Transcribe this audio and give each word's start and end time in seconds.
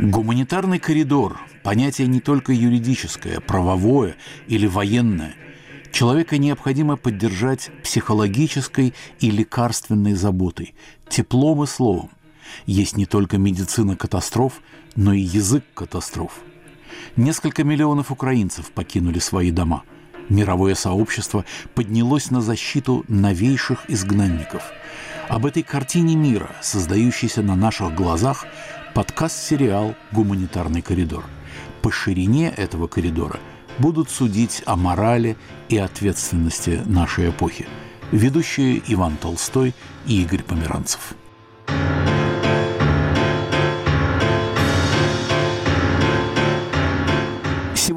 Гуманитарный 0.00 0.78
коридор– 0.78 1.38
понятие 1.62 2.06
не 2.06 2.20
только 2.20 2.54
юридическое, 2.54 3.40
правовое 3.40 4.16
или 4.46 4.66
военное. 4.66 5.34
Человека 5.92 6.38
необходимо 6.38 6.96
поддержать 6.96 7.70
психологической 7.82 8.94
и 9.20 9.30
лекарственной 9.30 10.14
заботой, 10.14 10.74
теплом 11.10 11.62
и 11.62 11.66
словом. 11.66 12.08
Есть 12.64 12.96
не 12.96 13.04
только 13.04 13.36
медицина 13.36 13.96
катастроф, 13.96 14.62
но 14.96 15.12
и 15.12 15.20
язык 15.20 15.64
катастроф. 15.74 16.40
Несколько 17.16 17.64
миллионов 17.64 18.10
украинцев 18.10 18.70
покинули 18.70 19.18
свои 19.18 19.50
дома. 19.50 19.82
Мировое 20.28 20.74
сообщество 20.74 21.44
поднялось 21.74 22.30
на 22.30 22.40
защиту 22.40 23.04
новейших 23.08 23.88
изгнанников. 23.88 24.62
Об 25.28 25.46
этой 25.46 25.62
картине 25.62 26.16
мира, 26.16 26.50
создающейся 26.62 27.42
на 27.42 27.56
наших 27.56 27.94
глазах, 27.94 28.46
подкаст-сериал 28.94 29.94
«Гуманитарный 30.12 30.82
коридор». 30.82 31.24
По 31.82 31.90
ширине 31.90 32.50
этого 32.50 32.88
коридора 32.88 33.38
будут 33.78 34.10
судить 34.10 34.62
о 34.66 34.76
морали 34.76 35.36
и 35.68 35.78
ответственности 35.78 36.82
нашей 36.84 37.30
эпохи. 37.30 37.66
Ведущие 38.10 38.82
Иван 38.88 39.16
Толстой 39.16 39.74
и 40.06 40.22
Игорь 40.22 40.42
Померанцев. 40.42 41.14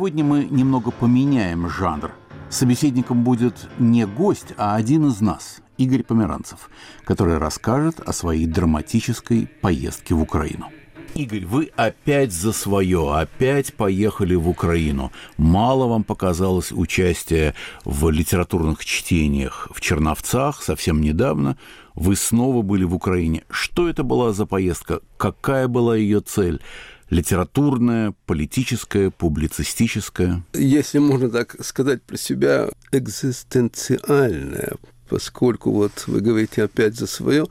Сегодня 0.01 0.23
мы 0.23 0.45
немного 0.45 0.89
поменяем 0.89 1.69
жанр. 1.69 2.09
Собеседником 2.49 3.23
будет 3.23 3.69
не 3.77 4.07
гость, 4.07 4.47
а 4.57 4.75
один 4.75 5.05
из 5.05 5.21
нас, 5.21 5.61
Игорь 5.77 6.01
Померанцев, 6.01 6.71
который 7.05 7.37
расскажет 7.37 7.99
о 7.99 8.11
своей 8.11 8.47
драматической 8.47 9.47
поездке 9.61 10.15
в 10.15 10.21
Украину. 10.23 10.69
Игорь, 11.13 11.45
вы 11.45 11.69
опять 11.75 12.31
за 12.31 12.51
свое, 12.51 13.15
опять 13.15 13.75
поехали 13.75 14.33
в 14.33 14.49
Украину. 14.49 15.11
Мало 15.37 15.85
вам 15.85 16.03
показалось 16.03 16.71
участие 16.71 17.53
в 17.85 18.09
литературных 18.09 18.83
чтениях 18.83 19.67
в 19.71 19.81
Черновцах 19.81 20.63
совсем 20.63 20.99
недавно. 20.99 21.57
Вы 21.93 22.15
снова 22.15 22.63
были 22.63 22.85
в 22.85 22.95
Украине. 22.95 23.43
Что 23.51 23.87
это 23.87 24.01
была 24.01 24.33
за 24.33 24.47
поездка? 24.47 25.01
Какая 25.17 25.67
была 25.67 25.95
ее 25.95 26.21
цель? 26.21 26.59
Литературная, 27.11 28.15
политическая, 28.25 29.11
публицистическая? 29.11 30.43
Если 30.53 30.97
можно 30.97 31.29
так 31.29 31.63
сказать 31.63 32.01
про 32.01 32.17
себя, 32.17 32.69
экзистенциальная 32.91 34.73
поскольку 35.07 35.71
вот 35.71 36.05
вы 36.07 36.21
говорите 36.21 36.63
опять 36.63 36.95
за 36.95 37.05
свое. 37.05 37.45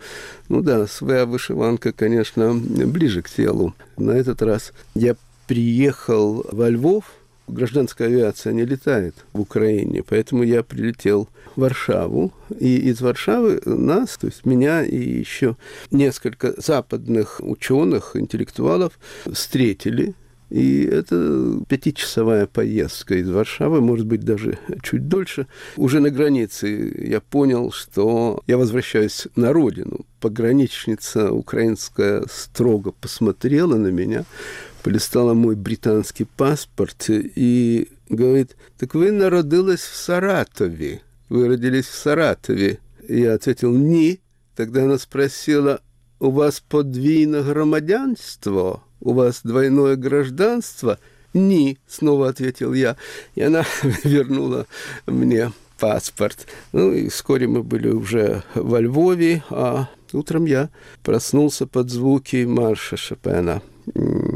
Ну 0.48 0.62
да, 0.62 0.86
своя 0.86 1.26
вышиванка, 1.26 1.92
конечно, 1.92 2.54
ближе 2.54 3.20
к 3.20 3.28
телу. 3.28 3.74
На 3.98 4.12
этот 4.12 4.40
раз 4.40 4.72
я 4.94 5.14
приехал 5.46 6.46
во 6.50 6.70
Львов, 6.70 7.04
гражданская 7.50 8.08
авиация 8.08 8.52
не 8.52 8.64
летает 8.64 9.14
в 9.32 9.40
Украине, 9.40 10.02
поэтому 10.02 10.42
я 10.42 10.62
прилетел 10.62 11.28
в 11.56 11.60
Варшаву, 11.60 12.32
и 12.58 12.76
из 12.76 13.00
Варшавы 13.00 13.60
нас, 13.64 14.16
то 14.16 14.26
есть 14.26 14.46
меня 14.46 14.84
и 14.84 14.96
еще 14.96 15.56
несколько 15.90 16.54
западных 16.60 17.40
ученых, 17.42 18.12
интеллектуалов 18.14 18.98
встретили 19.30 20.14
и 20.50 20.82
это 20.84 21.60
пятичасовая 21.68 22.46
поездка 22.46 23.14
из 23.14 23.30
Варшавы, 23.30 23.80
может 23.80 24.06
быть, 24.06 24.22
даже 24.22 24.58
чуть 24.82 25.06
дольше. 25.06 25.46
Уже 25.76 26.00
на 26.00 26.10
границе 26.10 26.92
я 26.98 27.20
понял, 27.20 27.70
что 27.70 28.42
я 28.48 28.58
возвращаюсь 28.58 29.28
на 29.36 29.52
родину. 29.52 30.00
Пограничница 30.20 31.32
украинская 31.32 32.24
строго 32.28 32.90
посмотрела 32.90 33.76
на 33.76 33.88
меня, 33.88 34.24
полистала 34.82 35.34
мой 35.34 35.56
британский 35.56 36.24
паспорт 36.24 37.06
и 37.08 37.88
говорит, 38.08 38.56
так 38.78 38.94
вы 38.94 39.12
народились 39.12 39.80
в 39.80 39.96
Саратове, 39.96 41.02
вы 41.28 41.48
родились 41.48 41.86
в 41.86 41.94
Саратове. 41.94 42.78
Я 43.08 43.34
ответил, 43.34 43.72
не. 43.72 44.20
Тогда 44.56 44.84
она 44.84 44.98
спросила, 44.98 45.80
у 46.18 46.30
вас 46.30 46.60
подвійне 46.60 47.40
громадянство? 47.40 48.82
у 49.00 49.12
вас 49.12 49.40
двойное 49.42 49.96
гражданство? 49.96 50.98
Ни, 51.32 51.78
снова 51.86 52.28
ответил 52.28 52.74
я. 52.74 52.96
И 53.34 53.42
она 53.42 53.64
вернула 54.04 54.66
мне 55.06 55.52
паспорт. 55.78 56.46
Ну 56.72 56.92
и 56.92 57.08
вскоре 57.08 57.46
мы 57.46 57.62
были 57.62 57.88
уже 57.88 58.42
во 58.54 58.80
Львове, 58.80 59.42
а 59.50 59.88
утром 60.12 60.44
я 60.44 60.70
проснулся 61.02 61.66
под 61.66 61.90
звуки 61.90 62.44
марша 62.44 62.96
Шопена. 62.96 63.62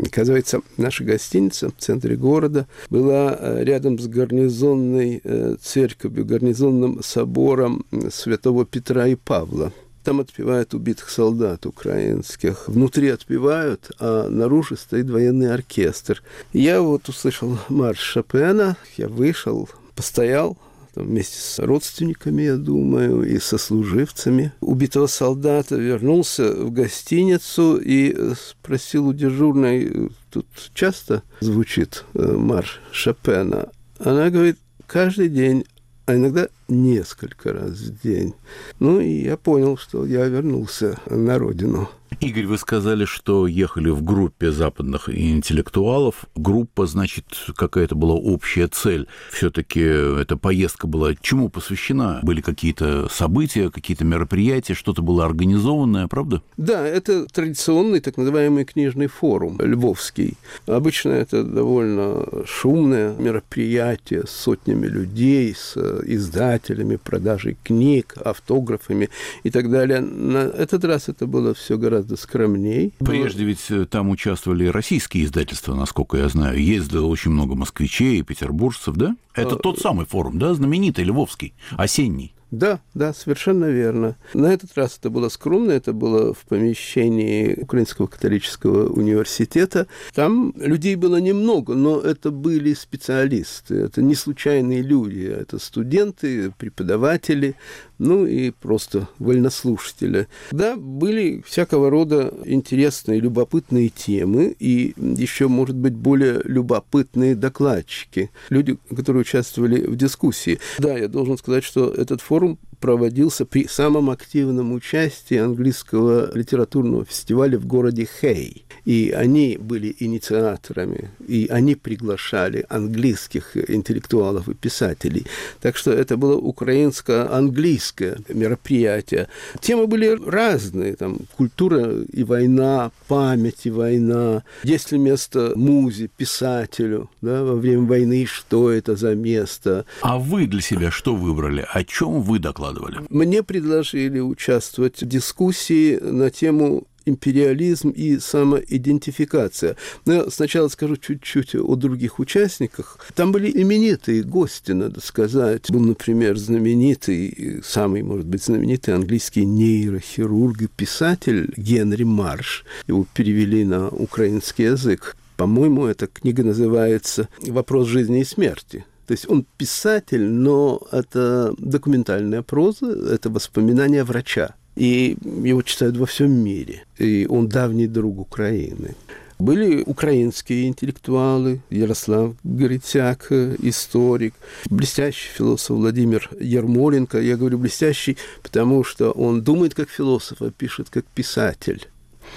Оказывается, 0.07 0.61
наша 0.77 1.05
гостиница 1.05 1.69
в 1.69 1.75
центре 1.79 2.17
города 2.17 2.67
была 2.91 3.37
э, 3.39 3.65
рядом 3.65 3.99
с 3.99 4.07
гарнизонной 4.07 5.21
э, 5.23 5.57
церковью, 5.61 6.25
гарнизонным 6.25 7.03
собором 7.03 7.85
святого 8.11 8.65
Петра 8.65 9.07
и 9.07 9.15
Павла. 9.15 9.73
Там 10.05 10.21
отпевают 10.21 10.75
убитых 10.75 11.09
солдат 11.09 11.65
украинских. 11.65 12.69
Внутри 12.69 13.09
отпевают, 13.09 13.91
а 13.99 14.29
наружу 14.29 14.77
стоит 14.77 15.09
военный 15.09 15.53
оркестр. 15.53 16.23
Я 16.53 16.83
вот 16.83 17.09
услышал 17.09 17.59
марш 17.71 18.01
Шопена, 18.01 18.77
я 18.99 19.09
вышел, 19.09 19.69
постоял, 19.97 20.59
вместе 20.95 21.39
с 21.39 21.59
родственниками, 21.59 22.43
я 22.43 22.57
думаю, 22.57 23.23
и 23.23 23.39
со 23.39 23.59
служивцами 23.59 24.53
убитого 24.61 25.07
солдата, 25.07 25.77
вернулся 25.77 26.53
в 26.53 26.71
гостиницу 26.71 27.77
и 27.77 28.35
спросил 28.35 29.09
у 29.09 29.13
дежурной, 29.13 30.11
тут 30.31 30.47
часто 30.75 31.23
звучит 31.41 32.05
э, 32.15 32.33
марш 32.37 32.81
Шопена. 32.91 33.71
Она 33.99 34.31
говорит, 34.31 34.59
каждый 34.87 35.29
день 35.29 35.65
а 36.07 36.17
иногда 36.17 36.49
несколько 36.69 37.53
раз 37.53 37.79
в 37.79 38.03
день. 38.03 38.35
Ну 38.79 39.01
и 39.01 39.23
я 39.23 39.37
понял, 39.37 39.79
что 39.79 40.05
я 40.05 40.27
вернулся 40.27 40.99
на 41.09 41.39
родину. 41.39 41.89
Игорь, 42.21 42.47
вы 42.47 42.59
сказали, 42.59 43.05
что 43.05 43.47
ехали 43.47 43.91
в 43.91 44.03
группе 44.03 44.53
западных 44.53 45.09
интеллектуалов. 45.09 46.27
Группа, 46.35 46.87
значит, 46.87 47.25
какая-то 47.57 47.95
была 47.95 48.15
общая 48.15 48.69
цель. 48.69 49.07
Все-таки 49.33 49.81
эта 49.81 50.37
поездка 50.37 50.87
была 50.87 51.15
чему 51.15 51.49
посвящена? 51.49 52.21
Были 52.23 52.41
какие-то 52.41 53.09
события, 53.09 53.71
какие-то 53.71 54.05
мероприятия, 54.05 54.75
что-то 54.75 55.03
было 55.03 55.25
организованное, 55.25 56.07
правда? 56.07 56.43
Да, 56.57 56.87
это 56.87 57.27
традиционный 57.27 58.01
так 58.01 58.17
называемый 58.17 58.65
книжный 58.65 59.07
форум 59.07 59.59
львовский. 59.61 60.35
Обычно 60.67 61.13
это 61.13 61.43
довольно 61.43 62.27
шумное 62.47 63.15
мероприятие 63.17 64.27
с 64.27 64.31
сотнями 64.31 64.87
людей, 64.87 65.55
с 65.55 65.77
издателями, 66.05 66.97
продажей 66.97 67.57
книг, 67.65 68.15
автографами 68.23 69.09
и 69.43 69.51
так 69.51 69.71
далее. 69.71 70.01
На 70.01 70.39
этот 70.39 70.85
раз 70.85 71.09
это 71.09 71.27
было 71.27 71.55
все 71.55 71.79
гораздо 71.79 72.04
гораздо 72.05 72.17
скромней. 72.17 72.95
Прежде 72.99 73.45
ведь 73.45 73.71
э, 73.71 73.87
там 73.87 74.11
участвовали 74.11 74.67
российские 74.67 75.25
издательства, 75.25 75.75
насколько 75.75 76.17
я 76.17 76.29
знаю. 76.29 76.63
Ездило 76.63 77.07
очень 77.07 77.31
много 77.31 77.55
москвичей, 77.55 78.23
петербуржцев, 78.23 78.95
да? 78.95 79.17
Это 79.35 79.57
а, 79.57 79.59
тот 79.59 79.79
самый 79.79 80.07
форум, 80.07 80.39
да, 80.39 80.55
знаменитый, 80.55 81.05
львовский, 81.05 81.55
осенний. 81.77 82.35
Да, 82.51 82.81
да, 82.95 83.13
совершенно 83.13 83.65
верно. 83.65 84.17
На 84.33 84.53
этот 84.53 84.77
раз 84.77 84.97
это 84.99 85.11
было 85.11 85.29
скромно, 85.29 85.73
это 85.73 85.93
было 85.93 86.33
в 86.33 86.45
помещении 86.45 87.61
Украинского 87.61 88.07
католического 88.07 88.91
университета. 88.91 89.89
Там 90.15 90.55
людей 90.57 90.95
было 90.95 91.17
немного, 91.17 91.75
но 91.75 92.01
это 92.01 92.31
были 92.31 92.75
специалисты, 92.75 93.75
это 93.75 94.03
не 94.03 94.15
случайные 94.15 94.83
люди, 94.83 95.25
это 95.25 95.59
студенты, 95.59 96.53
преподаватели, 96.57 97.57
ну 97.99 98.27
и 98.27 98.51
просто 98.51 99.09
вольнослушатели. 99.19 100.29
Да, 100.51 100.77
были 100.77 101.43
всякого 101.47 101.91
рода 101.91 102.33
интересные, 102.45 103.21
любопытные 103.21 103.89
темы 103.89 104.55
и 104.59 104.95
еще, 104.97 105.49
может 105.49 105.77
быть, 105.77 105.95
более 105.95 106.41
любопытные 106.45 107.35
докладчики, 107.35 108.31
люди, 108.49 108.77
которые 108.95 109.23
участвовали 109.23 109.87
в 109.87 109.97
дискуссии. 109.97 110.59
Да, 110.79 110.97
я 110.97 111.09
должен 111.09 111.39
сказать, 111.39 111.65
что 111.65 111.91
этот 111.91 112.21
форум 112.21 112.59
проводился 112.81 113.47
при 113.47 113.67
самом 113.67 114.11
активном 114.11 114.73
участии 114.73 115.39
английского 115.39 116.31
литературного 116.37 117.07
фестиваля 117.07 117.59
в 117.59 117.67
городе 117.67 118.07
Хей. 118.21 118.67
И 118.85 119.11
они 119.17 119.57
были 119.59 119.97
инициаторами, 120.01 121.11
и 121.27 121.47
они 121.51 121.77
приглашали 121.77 122.67
английских 122.69 123.57
интеллектуалов 123.71 124.51
и 124.51 124.55
писателей. 124.55 125.27
Так 125.63 125.79
что 125.79 125.93
это 125.93 126.19
было 126.19 126.37
украинско-английское 126.37 127.84
российское 127.85 128.17
мероприятие. 128.29 129.29
Темы 129.61 129.87
были 129.87 130.19
разные, 130.27 130.97
там, 130.97 131.19
культура 131.37 132.03
и 132.13 132.25
война, 132.25 132.91
память 133.09 133.67
и 133.67 133.71
война, 133.71 134.43
есть 134.63 134.93
ли 134.93 134.99
место 134.99 135.53
музе, 135.57 136.09
писателю, 136.17 137.11
да, 137.21 137.45
во 137.45 137.55
время 137.55 137.87
войны, 137.87 138.27
что 138.27 138.71
это 138.71 138.97
за 138.97 139.15
место. 139.15 139.85
А 140.01 140.19
вы 140.19 140.47
для 140.47 140.61
себя 140.61 140.91
что 140.91 141.15
выбрали? 141.15 141.67
О 141.71 141.85
чем 141.85 142.23
вы 142.23 142.39
докладывали? 142.39 143.01
Мне 143.11 143.43
предложили 143.43 144.21
участвовать 144.21 145.03
в 145.03 145.07
дискуссии 145.07 145.99
на 145.99 146.31
тему 146.31 146.85
империализм 147.07 147.91
и 147.91 148.19
самоидентификация. 148.19 149.77
Но 150.07 150.13
я 150.13 150.31
сначала 150.31 150.69
скажу 150.69 150.97
чуть-чуть 150.97 151.55
о 151.55 151.75
других 151.77 152.19
участниках. 152.19 152.99
Там 153.15 153.33
были 153.33 153.51
именитые 153.51 154.23
гости, 154.23 154.73
надо 154.73 155.01
сказать. 155.01 155.71
Был, 155.71 155.81
например, 155.81 156.37
знаменитый, 156.37 157.61
самый, 157.65 158.03
может 158.03 158.27
быть, 158.27 158.45
знаменитый 158.45 158.95
английский 158.95 159.45
нейрохирург 159.45 160.63
и 160.63 160.67
писатель 160.67 161.53
Генри 161.57 162.05
Марш. 162.05 162.65
Его 162.87 163.07
перевели 163.15 163.65
на 163.65 163.89
украинский 163.89 164.65
язык. 164.65 165.17
По-моему, 165.37 165.87
эта 165.87 166.07
книга 166.07 166.45
называется 166.45 167.29
«Вопрос 167.41 167.89
жизни 167.89 168.21
и 168.21 168.25
смерти». 168.25 168.85
То 169.07 169.13
есть 169.13 169.29
он 169.29 169.45
писатель, 169.59 170.25
но 170.25 170.81
это 170.91 171.55
документальная 171.59 172.43
проза, 172.43 172.87
это 172.87 173.29
воспоминания 173.29 174.05
врача 174.05 174.55
и 174.77 175.17
его 175.23 175.63
читают 175.63 175.97
во 175.97 176.07
всем 176.07 176.33
мире. 176.33 176.85
И 176.99 177.27
он 177.29 177.49
давний 177.49 177.87
друг 177.87 178.19
Украины. 178.19 178.95
Были 179.39 179.83
украинские 179.83 180.69
интеллектуалы, 180.69 181.61
Ярослав 181.69 182.37
Горитяк, 182.45 183.33
историк, 183.33 184.35
блестящий 184.71 185.29
философ 185.29 185.77
Владимир 185.77 186.31
Ермоленко. 186.39 187.21
Я 187.21 187.37
говорю 187.37 187.59
блестящий, 187.59 188.17
потому 188.43 188.85
что 188.85 189.11
он 189.11 189.43
думает 189.43 189.75
как 189.75 189.91
философ, 189.91 190.41
а 190.41 190.51
пишет 190.51 190.89
как 190.89 191.05
писатель. 191.07 191.89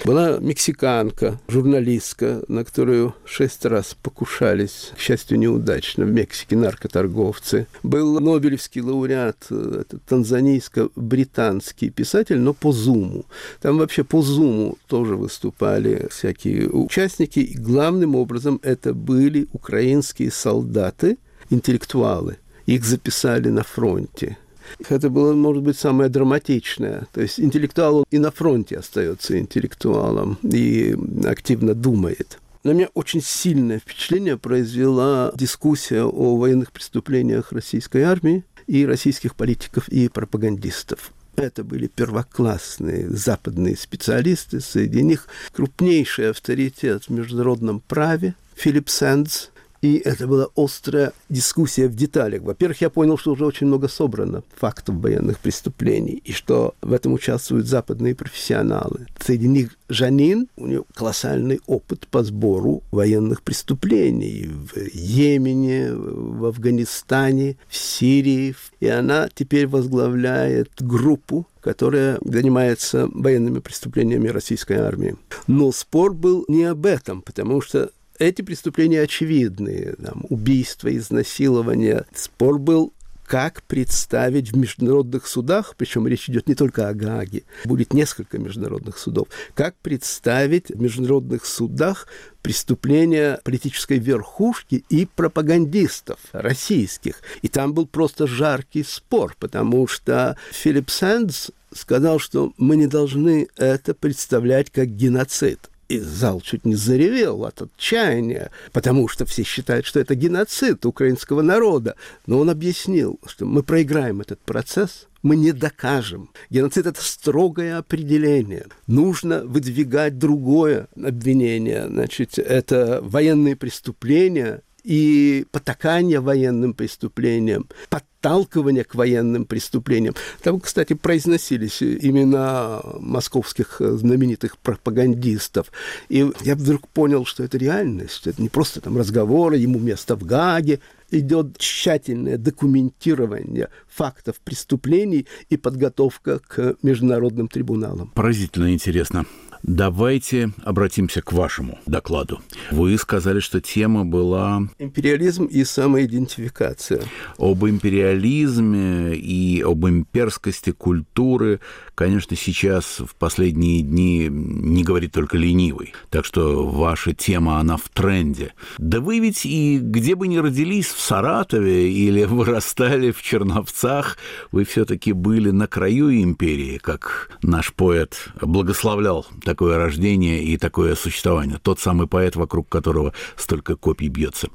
Была 0.04 0.38
мексиканка, 0.38 1.38
журналистка, 1.48 2.42
на 2.48 2.64
которую 2.64 3.14
шесть 3.24 3.64
раз 3.66 3.96
покушались, 4.00 4.92
к 4.96 5.00
счастью, 5.00 5.38
неудачно, 5.38 6.04
в 6.04 6.10
Мексике 6.10 6.56
наркоторговцы. 6.56 7.66
Был 7.82 8.18
Нобелевский 8.20 8.80
лауреат, 8.80 9.50
это 9.50 9.98
танзанийско-британский 10.08 11.90
писатель, 11.90 12.38
но 12.38 12.54
по 12.54 12.72
Зуму. 12.72 13.26
Там 13.60 13.78
вообще 13.78 14.04
по 14.04 14.22
Зуму 14.22 14.78
тоже 14.86 15.16
выступали 15.16 16.06
всякие 16.10 16.68
участники. 16.70 17.40
И 17.40 17.58
главным 17.58 18.14
образом 18.14 18.60
это 18.62 18.94
были 18.94 19.48
украинские 19.52 20.30
солдаты, 20.30 21.18
интеллектуалы. 21.50 22.38
Их 22.66 22.84
записали 22.84 23.48
на 23.48 23.62
фронте. 23.64 24.38
Это 24.88 25.10
было, 25.10 25.34
может 25.34 25.62
быть, 25.62 25.78
самое 25.78 26.08
драматичное. 26.08 27.06
То 27.12 27.20
есть 27.20 27.40
интеллектуал 27.40 28.04
и 28.10 28.18
на 28.18 28.30
фронте 28.30 28.78
остается 28.78 29.38
интеллектуалом 29.38 30.38
и 30.42 30.96
активно 31.24 31.74
думает. 31.74 32.38
На 32.64 32.72
меня 32.72 32.88
очень 32.94 33.22
сильное 33.22 33.78
впечатление 33.78 34.36
произвела 34.36 35.32
дискуссия 35.34 36.02
о 36.02 36.36
военных 36.36 36.72
преступлениях 36.72 37.52
российской 37.52 38.02
армии 38.02 38.44
и 38.66 38.84
российских 38.84 39.36
политиков 39.36 39.88
и 39.88 40.08
пропагандистов. 40.08 41.12
Это 41.36 41.62
были 41.62 41.86
первоклассные 41.86 43.08
западные 43.08 43.76
специалисты, 43.76 44.60
среди 44.60 45.02
них 45.02 45.28
крупнейший 45.52 46.30
авторитет 46.30 47.04
в 47.04 47.10
международном 47.10 47.80
праве 47.80 48.34
Филипп 48.56 48.88
Сэндс, 48.88 49.50
и 49.80 49.96
это 49.96 50.26
была 50.26 50.48
острая 50.56 51.12
дискуссия 51.28 51.88
в 51.88 51.94
деталях. 51.94 52.42
Во-первых, 52.42 52.80
я 52.80 52.90
понял, 52.90 53.16
что 53.16 53.32
уже 53.32 53.44
очень 53.44 53.66
много 53.66 53.88
собрано 53.88 54.42
фактов 54.56 54.96
военных 54.96 55.38
преступлений, 55.38 56.20
и 56.24 56.32
что 56.32 56.74
в 56.82 56.92
этом 56.92 57.12
участвуют 57.12 57.66
западные 57.66 58.14
профессионалы. 58.14 59.06
Среди 59.20 59.48
них 59.48 59.76
Жанин, 59.88 60.48
у 60.56 60.66
нее 60.66 60.84
колоссальный 60.94 61.60
опыт 61.66 62.08
по 62.08 62.22
сбору 62.22 62.82
военных 62.90 63.42
преступлений 63.42 64.48
в 64.48 64.76
Йемене, 64.92 65.94
в 65.94 66.44
Афганистане, 66.44 67.56
в 67.68 67.76
Сирии. 67.76 68.54
И 68.80 68.88
она 68.88 69.28
теперь 69.34 69.66
возглавляет 69.66 70.70
группу 70.80 71.46
которая 71.60 72.18
занимается 72.22 73.08
военными 73.12 73.58
преступлениями 73.58 74.28
российской 74.28 74.78
армии. 74.78 75.16
Но 75.46 75.70
спор 75.70 76.14
был 76.14 76.46
не 76.48 76.64
об 76.64 76.86
этом, 76.86 77.20
потому 77.20 77.60
что 77.60 77.90
эти 78.18 78.42
преступления 78.42 79.02
очевидные, 79.02 79.94
там, 79.94 80.24
убийства, 80.28 80.94
изнасилования. 80.94 82.04
Спор 82.14 82.58
был 82.58 82.92
как 83.28 83.62
представить 83.64 84.52
в 84.52 84.56
международных 84.56 85.26
судах, 85.26 85.74
причем 85.76 86.08
речь 86.08 86.30
идет 86.30 86.48
не 86.48 86.54
только 86.54 86.88
о 86.88 86.94
Гааге, 86.94 87.42
будет 87.66 87.92
несколько 87.92 88.38
международных 88.38 88.96
судов, 88.96 89.28
как 89.54 89.76
представить 89.76 90.70
в 90.70 90.80
международных 90.80 91.44
судах 91.44 92.08
преступления 92.40 93.38
политической 93.44 93.98
верхушки 93.98 94.82
и 94.88 95.04
пропагандистов 95.04 96.18
российских. 96.32 97.20
И 97.42 97.48
там 97.48 97.74
был 97.74 97.86
просто 97.86 98.26
жаркий 98.26 98.82
спор, 98.82 99.36
потому 99.38 99.86
что 99.86 100.38
Филипп 100.50 100.88
Сэндс 100.88 101.50
сказал, 101.74 102.18
что 102.18 102.54
мы 102.56 102.76
не 102.76 102.86
должны 102.86 103.48
это 103.58 103.92
представлять 103.92 104.70
как 104.70 104.88
геноцид. 104.88 105.68
И 105.88 105.98
зал 106.00 106.42
чуть 106.42 106.66
не 106.66 106.74
заревел 106.74 107.46
от 107.46 107.62
отчаяния, 107.62 108.50
потому 108.72 109.08
что 109.08 109.24
все 109.24 109.42
считают, 109.42 109.86
что 109.86 109.98
это 110.00 110.14
геноцид 110.14 110.84
украинского 110.84 111.40
народа. 111.40 111.96
Но 112.26 112.38
он 112.40 112.50
объяснил, 112.50 113.18
что 113.26 113.46
мы 113.46 113.62
проиграем 113.62 114.20
этот 114.20 114.38
процесс, 114.40 115.08
мы 115.22 115.34
не 115.34 115.52
докажем. 115.52 116.30
Геноцид– 116.50 116.86
это 116.86 117.02
строгое 117.02 117.78
определение. 117.78 118.66
Нужно 118.86 119.44
выдвигать 119.44 120.18
другое 120.18 120.88
обвинение. 120.94 121.86
Значит, 121.88 122.38
это 122.38 123.00
военные 123.02 123.56
преступления 123.56 124.62
и 124.84 125.46
потакание 125.50 126.20
военным 126.20 126.74
преступлениям, 126.74 127.68
подталкивание 127.90 128.84
к 128.84 128.94
военным 128.94 129.44
преступлениям. 129.44 130.14
Там, 130.42 130.60
кстати, 130.60 130.94
произносились 130.94 131.82
имена 131.82 132.80
московских 132.98 133.76
знаменитых 133.80 134.58
пропагандистов. 134.58 135.70
И 136.08 136.30
я 136.42 136.54
вдруг 136.54 136.88
понял, 136.88 137.24
что 137.24 137.44
это 137.44 137.58
реальность, 137.58 138.26
это 138.26 138.40
не 138.40 138.48
просто 138.48 138.80
там 138.80 138.96
разговоры, 138.96 139.56
ему 139.56 139.78
место 139.78 140.16
в 140.16 140.24
Гаге, 140.24 140.80
идет 141.10 141.56
тщательное 141.58 142.36
документирование 142.36 143.68
фактов 143.88 144.36
преступлений 144.44 145.26
и 145.48 145.56
подготовка 145.56 146.38
к 146.38 146.76
международным 146.82 147.48
трибуналам. 147.48 148.10
Поразительно 148.14 148.72
интересно. 148.72 149.24
Давайте 149.62 150.52
обратимся 150.64 151.22
к 151.22 151.32
вашему 151.32 151.78
докладу. 151.86 152.40
Вы 152.70 152.96
сказали, 152.98 153.40
что 153.40 153.60
тема 153.60 154.04
была... 154.04 154.62
Империализм 154.78 155.46
и 155.46 155.64
самоидентификация. 155.64 157.02
Об 157.38 157.64
империализме 157.64 159.14
и 159.14 159.62
об 159.62 159.86
имперскости 159.86 160.70
культуры, 160.70 161.60
конечно, 161.94 162.36
сейчас 162.36 163.00
в 163.00 163.14
последние 163.16 163.82
дни 163.82 164.28
не 164.28 164.84
говорит 164.84 165.12
только 165.12 165.36
ленивый. 165.36 165.92
Так 166.10 166.24
что 166.24 166.66
ваша 166.68 167.12
тема, 167.12 167.58
она 167.58 167.76
в 167.76 167.88
тренде. 167.88 168.54
Да 168.78 169.00
вы 169.00 169.18
ведь 169.18 169.44
и 169.44 169.78
где 169.78 170.14
бы 170.14 170.28
ни 170.28 170.36
родились, 170.36 170.86
в 170.86 171.00
Саратове 171.00 171.90
или 171.90 172.24
вырастали 172.28 173.10
в 173.10 173.22
Черновцах, 173.22 174.18
вы 174.52 174.64
все-таки 174.64 175.12
были 175.12 175.50
на 175.50 175.66
краю 175.66 176.10
империи, 176.22 176.78
как 176.78 177.30
наш 177.42 177.72
поэт 177.72 178.28
благословлял 178.40 179.26
такое 179.48 179.78
рождение 179.78 180.42
и 180.42 180.58
такое 180.58 180.94
существование. 180.94 181.58
Тот 181.62 181.80
самый 181.80 182.06
поэт, 182.06 182.36
вокруг 182.36 182.68
которого 182.68 183.14
столько 183.34 183.76
копий 183.76 184.08
бьется. 184.08 184.48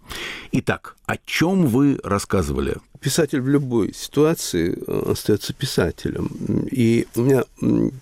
Итак, 0.51 0.95
о 1.07 1.17
чем 1.17 1.65
вы 1.65 1.99
рассказывали? 2.03 2.75
Писатель 2.99 3.41
в 3.41 3.49
любой 3.49 3.91
ситуации 3.95 4.77
э, 4.77 5.11
остается 5.11 5.51
писателем. 5.53 6.29
И 6.71 7.07
у 7.15 7.21
меня 7.21 7.43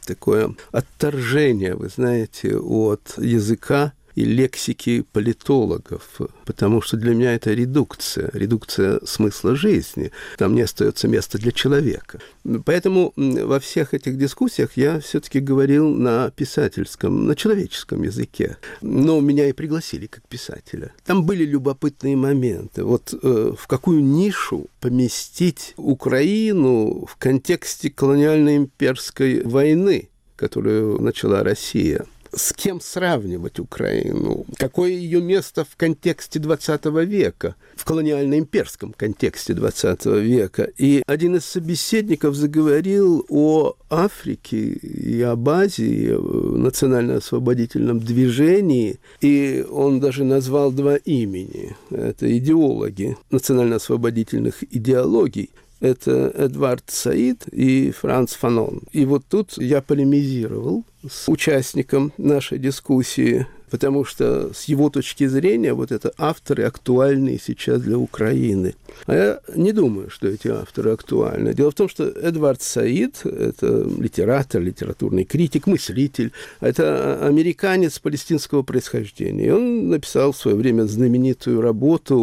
такое 0.06 0.54
отторжение, 0.74 1.76
вы 1.76 1.88
знаете, 1.88 2.58
от 2.58 3.14
языка 3.18 3.94
и 4.16 4.26
лексики 4.26 5.02
политологов, 5.12 6.20
потому 6.46 6.82
что 6.82 6.98
для 6.98 7.14
меня 7.14 7.34
это 7.34 7.54
редукция, 7.54 8.30
редукция 8.34 9.00
смысла 9.06 9.56
жизни. 9.56 10.12
Там 10.38 10.56
не 10.56 10.62
остается 10.62 11.08
места 11.08 11.38
для 11.38 11.52
человека. 11.52 12.20
Поэтому 12.66 13.14
во 13.16 13.60
всех 13.60 13.94
этих 13.94 14.18
дискуссиях 14.18 14.72
я 14.76 15.00
все-таки 15.00 15.40
говорил 15.40 15.90
на 15.90 16.32
писательском, 16.32 17.28
на 17.28 17.36
человеческом 17.36 18.04
языке. 18.04 18.58
Но 18.82 19.20
меня 19.20 19.48
и 19.48 19.54
пригласили 19.54 20.08
как 20.08 20.28
писателя. 20.28 20.92
Там 21.06 21.26
были 21.26 21.46
любопытные 21.46 22.16
моменты. 22.16 22.84
Вот 22.84 23.14
э, 23.14 23.54
в 23.58 23.68
какую 23.68 24.04
нишу 24.04 24.68
поместить 24.80 25.74
Украину 25.78 27.06
в 27.06 27.16
контексте 27.18 27.90
колониально-имперской 27.90 29.44
войны, 29.44 30.10
которую 30.36 31.02
начала 31.02 31.44
Россия– 31.44 32.06
с 32.34 32.54
кем 32.54 32.80
сравнивать 32.82 33.60
Украину, 33.60 34.46
какое 34.58 34.92
ее 34.92 35.22
место 35.22 35.66
в 35.66 35.76
контексте 35.76 36.40
20 36.40 36.86
века, 37.06 37.56
в 37.76 37.86
колониально-имперском 37.86 38.94
контексте 38.96 39.54
20 39.54 40.06
века. 40.06 40.70
И 40.78 41.04
один 41.06 41.36
из 41.36 41.46
собеседников 41.46 42.36
заговорил 42.36 43.26
о 43.30 43.76
Африке 43.90 44.58
и 44.58 45.22
об 45.22 45.48
Азии, 45.50 46.12
о 46.12 46.58
национально-освободительном 46.58 48.00
движении, 48.00 49.00
и 49.20 49.66
он 49.70 50.00
даже 50.00 50.24
назвал 50.24 50.72
два 50.72 50.96
имени. 50.96 51.76
Это 51.90 52.38
идеологи 52.38 53.18
национально-освободительных 53.30 54.64
идеологий 54.72 55.50
это 55.82 56.32
Эдвард 56.36 56.86
Саид 56.88 57.48
и 57.48 57.92
Франц 57.92 58.34
Фанон. 58.36 58.84
И 58.92 59.06
вот 59.06 59.26
тут 59.28 59.58
я 59.58 59.82
полемизировал 59.82 60.86
с 61.10 61.28
участником 61.28 62.14
нашей 62.18 62.60
дискуссии 62.60 63.48
потому 63.72 64.04
что 64.04 64.54
с 64.54 64.66
его 64.66 64.90
точки 64.90 65.26
зрения 65.26 65.74
вот 65.74 65.92
это 65.92 66.12
авторы 66.18 66.64
актуальные 66.64 67.40
сейчас 67.44 67.82
для 67.82 67.98
Украины. 67.98 68.76
А 69.08 69.16
я 69.16 69.40
не 69.56 69.72
думаю, 69.72 70.10
что 70.10 70.28
эти 70.28 70.50
авторы 70.50 70.92
актуальны. 70.92 71.54
Дело 71.54 71.72
в 71.72 71.76
том, 71.76 71.88
что 71.88 72.04
Эдвард 72.04 72.62
Саид– 72.62 73.22
это 73.26 73.90
литератор, 73.98 74.62
литературный 74.62 75.24
критик, 75.24 75.68
мыслитель. 75.68 76.34
Это 76.60 77.26
американец 77.26 77.98
палестинского 77.98 78.62
происхождения. 78.62 79.48
И 79.48 79.52
он 79.52 79.90
написал 79.90 80.34
в 80.34 80.38
свое 80.38 80.58
время 80.58 80.84
знаменитую 80.84 81.62
работу 81.62 82.18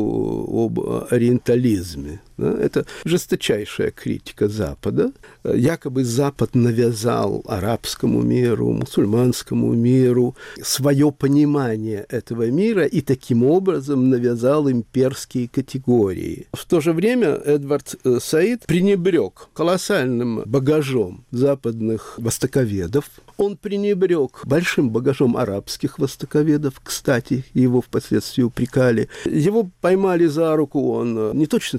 об 0.53 0.79
ориентализме. 1.11 2.21
Да? 2.39 2.57
Это 2.59 2.87
жесточайшая 3.05 3.91
критика 3.91 4.49
Запада. 4.49 5.13
Якобы 5.45 6.05
Запад 6.05 6.55
навязал 6.55 7.43
арабскому 7.47 8.23
миру, 8.23 8.73
мусульманскому 8.73 9.75
миру 9.75 10.37
свое 10.63 11.13
понимание 11.13 12.07
этого 12.09 12.51
мира 12.51 12.85
и 12.85 13.01
таким 13.01 13.45
образом 13.45 14.09
навязал 14.09 14.71
имперские 14.71 15.49
категории. 15.49 16.47
В 16.53 16.65
то 16.65 16.81
же 16.81 16.93
время 16.93 17.29
Эдвард 17.29 17.97
э, 18.05 18.19
Саид 18.21 18.67
пренебрег 18.67 19.49
колоссальным 19.53 20.43
багажом 20.47 21.25
западных 21.31 22.15
востоковедов, 22.19 23.11
он 23.37 23.57
пренебрег 23.57 24.41
большим 24.45 24.91
багажом 24.91 25.37
арабских 25.37 25.99
востоковедов, 25.99 26.81
кстати, 26.83 27.45
его 27.55 27.81
впоследствии 27.81 28.43
упрекали. 28.43 29.09
Его 29.25 29.71
поймали 29.81 30.27
за 30.27 30.55
руку, 30.57 30.93
он 30.93 31.17
э, 31.17 31.31
не 31.35 31.47
точно 31.47 31.79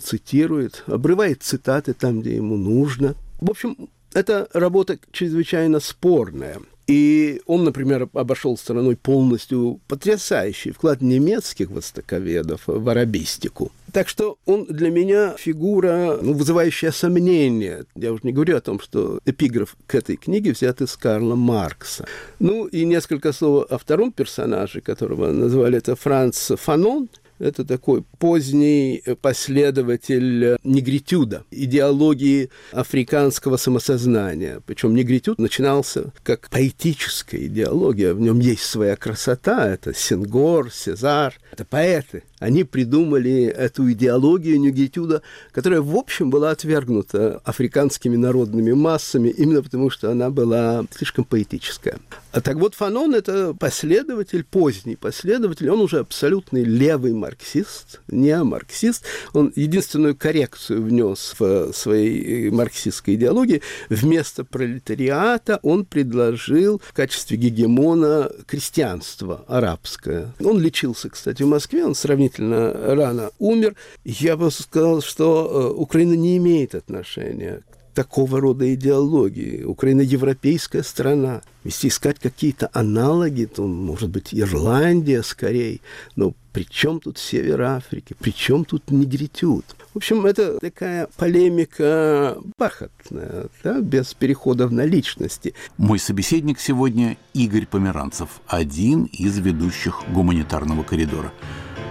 цитирует, 0.49 0.83
обрывает 0.87 1.43
цитаты 1.43 1.93
там, 1.93 2.21
где 2.21 2.35
ему 2.35 2.57
нужно. 2.57 3.15
В 3.39 3.51
общем, 3.51 3.89
эта 4.13 4.47
работа 4.53 4.97
чрезвычайно 5.11 5.79
спорная. 5.79 6.57
И 6.87 7.39
он, 7.45 7.65
например, 7.65 8.09
обошел 8.13 8.57
стороной 8.57 8.95
полностью 8.95 9.79
потрясающий 9.87 10.71
вклад 10.71 11.01
немецких 11.01 11.69
востоковедов 11.69 12.61
в 12.65 12.89
арабистику. 12.89 13.71
Так 13.93 14.09
что 14.09 14.39
он 14.47 14.65
для 14.65 14.89
меня 14.89 15.35
фигура, 15.37 16.17
ну, 16.19 16.33
вызывающая 16.33 16.91
сомнения. 16.91 17.85
Я 17.95 18.11
уже 18.11 18.21
не 18.23 18.31
говорю 18.31 18.57
о 18.57 18.61
том, 18.61 18.79
что 18.79 19.19
эпиграф 19.25 19.75
к 19.85 19.93
этой 19.93 20.15
книге 20.17 20.53
взят 20.53 20.81
из 20.81 20.97
Карла 20.97 21.35
Маркса. 21.35 22.07
Ну 22.39 22.65
и 22.65 22.85
несколько 22.85 23.33
слов 23.33 23.67
о 23.69 23.77
втором 23.77 24.11
персонаже, 24.11 24.81
которого 24.81 25.31
назвали 25.31 25.77
это 25.77 25.95
Франц 25.95 26.53
Фанон– 26.57 27.07
это 27.39 27.65
такой 27.65 28.03
поздний 28.19 29.03
последователь 29.21 30.57
негритюда, 30.63 31.45
идеологии 31.51 32.49
африканского 32.71 33.57
самосознания. 33.57 34.61
Причем 34.65 34.93
негритюд 34.95 35.39
начинался 35.39 36.11
как 36.23 36.49
поэтическая 36.49 37.41
идеология. 37.45 38.13
В 38.13 38.19
нем 38.19 38.39
есть 38.39 38.63
своя 38.63 38.95
красота. 38.95 39.67
Это 39.67 39.93
Сенгор, 39.93 40.71
Сезар. 40.71 41.33
Это 41.51 41.65
поэты. 41.65 42.23
Они 42.39 42.63
придумали 42.63 43.43
эту 43.43 43.91
идеологию 43.91 44.59
негритюда, 44.59 45.21
которая, 45.51 45.81
в 45.81 45.95
общем, 45.95 46.29
была 46.29 46.51
отвергнута 46.51 47.41
африканскими 47.43 48.15
народными 48.15 48.71
массами, 48.71 49.29
именно 49.29 49.61
потому 49.61 49.89
что 49.89 50.11
она 50.11 50.29
была 50.29 50.85
слишком 50.91 51.25
поэтическая. 51.25 51.99
А 52.31 52.41
так 52.41 52.57
вот 52.57 52.75
Фанон– 52.75 53.15
это 53.15 53.55
последователь, 53.59 54.43
поздний 54.43 54.95
последователь, 54.95 55.69
он 55.69 55.81
уже 55.81 55.99
абсолютный 55.99 56.63
левый 56.63 57.13
марксист, 57.13 58.01
не 58.07 58.41
марксист. 58.43 59.03
Он 59.33 59.51
единственную 59.55 60.15
коррекцию 60.15 60.83
внес 60.83 61.35
в 61.39 61.73
своей 61.73 62.51
марксистской 62.51 63.15
идеологии. 63.15 63.61
Вместо 63.89 64.43
пролетариата 64.43 65.59
он 65.63 65.85
предложил 65.85 66.79
в 66.85 66.93
качестве 66.93 67.37
гегемона 67.37 68.31
крестьянство 68.45 69.43
арабское. 69.47 70.33
Он 70.39 70.59
лечился, 70.59 71.09
кстати, 71.09 71.41
в 71.41 71.47
Москве, 71.47 71.83
он 71.83 71.95
сравнительно 72.29 72.95
рано 72.95 73.31
умер. 73.39 73.75
Я 74.03 74.37
бы 74.37 74.51
сказал, 74.51 75.01
что 75.01 75.73
э, 75.75 75.79
Украина 75.79 76.13
не 76.13 76.37
имеет 76.37 76.75
отношения 76.75 77.61
такого 77.93 78.39
рода 78.39 78.73
идеологии. 78.73 79.63
Украина 79.63 80.01
европейская 80.01 80.83
страна. 80.83 81.41
Если 81.65 81.89
искать 81.89 82.17
какие-то 82.19 82.69
аналоги, 82.71 83.45
то, 83.45 83.67
может 83.67 84.09
быть, 84.09 84.33
Ирландия 84.33 85.21
скорее. 85.21 85.79
Но 86.15 86.33
при 86.53 86.63
чем 86.63 86.99
тут 86.99 87.17
Север 87.17 87.61
Африки? 87.61 88.15
При 88.17 88.31
чем 88.31 88.63
тут 88.63 88.89
негритюд? 88.91 89.65
В 89.93 89.97
общем, 89.97 90.25
это 90.25 90.59
такая 90.59 91.09
полемика 91.17 92.37
бархатная, 92.57 93.47
да, 93.63 93.81
без 93.81 94.13
переходов 94.13 94.71
на 94.71 94.85
личности. 94.85 95.53
Мой 95.77 95.99
собеседник 95.99 96.59
сегодня 96.59 97.17
Игорь 97.33 97.65
Померанцев, 97.65 98.29
один 98.47 99.05
из 99.05 99.37
ведущих 99.39 100.03
гуманитарного 100.13 100.83
коридора. 100.83 101.33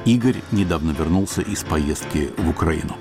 Игорь 0.08 0.36
недавно 0.52 0.92
вернулся 0.92 1.42
из 1.42 1.62
поездки 1.64 2.30
в 2.38 2.48
Украину. 2.48 2.96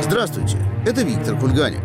Здравствуйте, 0.00 0.58
это 0.86 1.02
Виктор 1.02 1.36
Кульганик. 1.40 1.80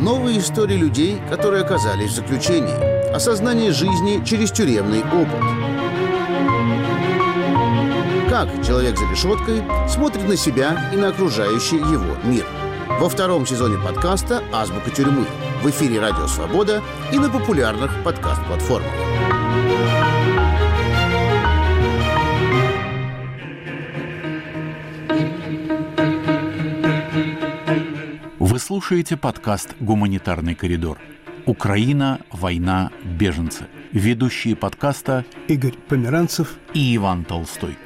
Новые 0.00 0.38
истории 0.38 0.76
людей, 0.76 1.20
которые 1.28 1.64
оказались 1.64 2.12
в 2.12 2.14
заключении. 2.14 3.12
Осознание 3.12 3.72
жизни 3.72 4.24
через 4.24 4.52
тюремный 4.52 5.00
опыт. 5.00 5.40
Как 8.30 8.48
человек 8.64 8.96
за 8.96 9.10
решеткой 9.10 9.64
смотрит 9.88 10.28
на 10.28 10.36
себя 10.36 10.92
и 10.94 10.96
на 10.96 11.08
окружающий 11.08 11.78
его 11.78 12.16
мир. 12.22 12.46
Во 13.00 13.08
втором 13.08 13.46
сезоне 13.46 13.78
подкаста 13.78 14.42
«Азбука 14.52 14.90
тюрьмы» 14.90 15.26
в 15.62 15.70
эфире 15.70 16.00
«Радио 16.00 16.26
Свобода» 16.26 16.82
и 17.12 17.18
на 17.18 17.28
популярных 17.28 17.90
подкаст-платформах. 18.04 18.92
Вы 28.38 28.58
слушаете 28.58 29.16
подкаст 29.16 29.74
«Гуманитарный 29.80 30.54
коридор». 30.54 30.98
Украина, 31.44 32.20
война, 32.30 32.90
беженцы. 33.02 33.66
Ведущие 33.90 34.54
подкаста 34.54 35.24
Игорь 35.48 35.74
Померанцев 35.88 36.56
и 36.72 36.96
Иван 36.96 37.24
Толстой. 37.24 37.76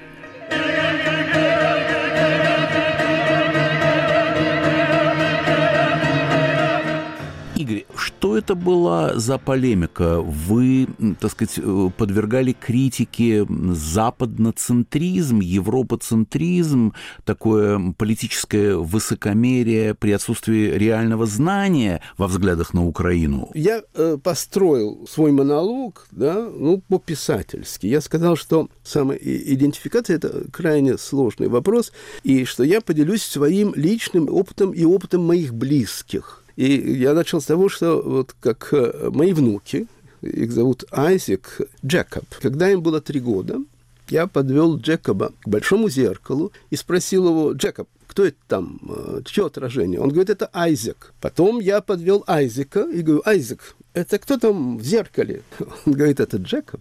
Игорь, 7.67 7.85
что 7.97 8.39
это 8.39 8.55
была 8.55 9.19
за 9.19 9.39
полемика? 9.39 10.21
Вы, 10.21 10.87
так 11.21 11.33
сказать, 11.33 11.59
э, 11.59 11.91
подвергали 11.97 12.53
критике 12.53 13.45
западноцентризм, 13.49 15.41
европоцентризм, 15.41 16.93
такое 17.25 17.93
политическое 17.99 18.77
высокомерие 18.77 19.95
при 19.95 20.13
отсутствии 20.13 20.71
реального 20.71 21.27
знания 21.27 22.01
во 22.17 22.29
взглядах 22.29 22.73
на 22.73 22.87
Украину? 22.87 23.51
Я 23.55 23.83
э, 23.95 24.17
построил 24.23 25.07
свой 25.11 25.33
монолог, 25.33 26.07
да, 26.13 26.49
ну, 26.49 26.83
по-писательски. 26.89 27.87
Я 27.87 28.01
сказал, 28.01 28.37
что 28.37 28.69
самоидентификация– 28.85 30.17
это 30.19 30.45
крайне 30.53 30.99
сложный 30.99 31.49
вопрос, 31.49 31.93
и 32.23 32.45
что 32.45 32.63
я 32.63 32.81
поделюсь 32.81 33.23
своим 33.23 33.73
личным 33.75 34.29
опытом 34.33 34.71
и 34.71 34.85
опытом 34.85 35.25
моих 35.25 35.53
близких– 35.53 36.45
и 36.57 36.99
я 36.99 37.15
начал 37.15 37.41
с 37.41 37.45
того, 37.45 37.69
что 37.69 38.03
вот 38.03 38.35
как 38.41 38.69
э, 38.73 39.11
мои 39.13 39.33
внуки, 39.33 39.87
их 40.23 40.53
зовут 40.53 40.85
Айзек 40.91 41.61
Джекоб, 41.85 42.25
когда 42.41 42.71
им 42.71 42.83
было 42.83 43.01
три 43.01 43.21
года, 43.21 43.61
я 44.09 44.27
подвел 44.27 44.79
Джекоба 44.79 45.33
к 45.43 45.49
большому 45.49 45.89
зеркалу 45.89 46.53
и 46.71 46.77
спросил 46.77 47.29
его, 47.29 47.53
Джекоб, 47.53 47.89
кто 48.07 48.25
это 48.25 48.39
там, 48.49 48.81
чье 49.27 49.47
отражение? 49.47 50.01
Он 50.01 50.09
говорит, 50.09 50.31
это 50.31 50.49
Айзек. 50.53 51.13
Потом 51.21 51.61
я 51.61 51.83
подвел 51.83 52.25
Айзека 52.27 52.89
и 52.89 53.03
говорю, 53.03 53.21
Айзек, 53.27 53.77
это 53.93 54.19
кто 54.19 54.39
там 54.39 54.79
в 54.79 54.85
зеркале? 54.85 55.43
Он 55.87 55.93
говорит, 55.93 56.21
это 56.21 56.37
Джекоб. 56.37 56.81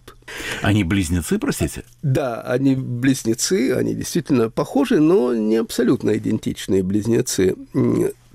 Они 0.62 0.84
близнецы, 0.84 1.38
простите? 1.38 1.84
Да, 2.02 2.42
они 2.42 2.74
близнецы, 2.76 3.72
они 3.72 3.94
действительно 3.94 4.50
похожи, 4.50 5.00
но 5.00 5.34
не 5.34 5.56
абсолютно 5.56 6.16
идентичные 6.16 6.82
близнецы. 6.82 7.54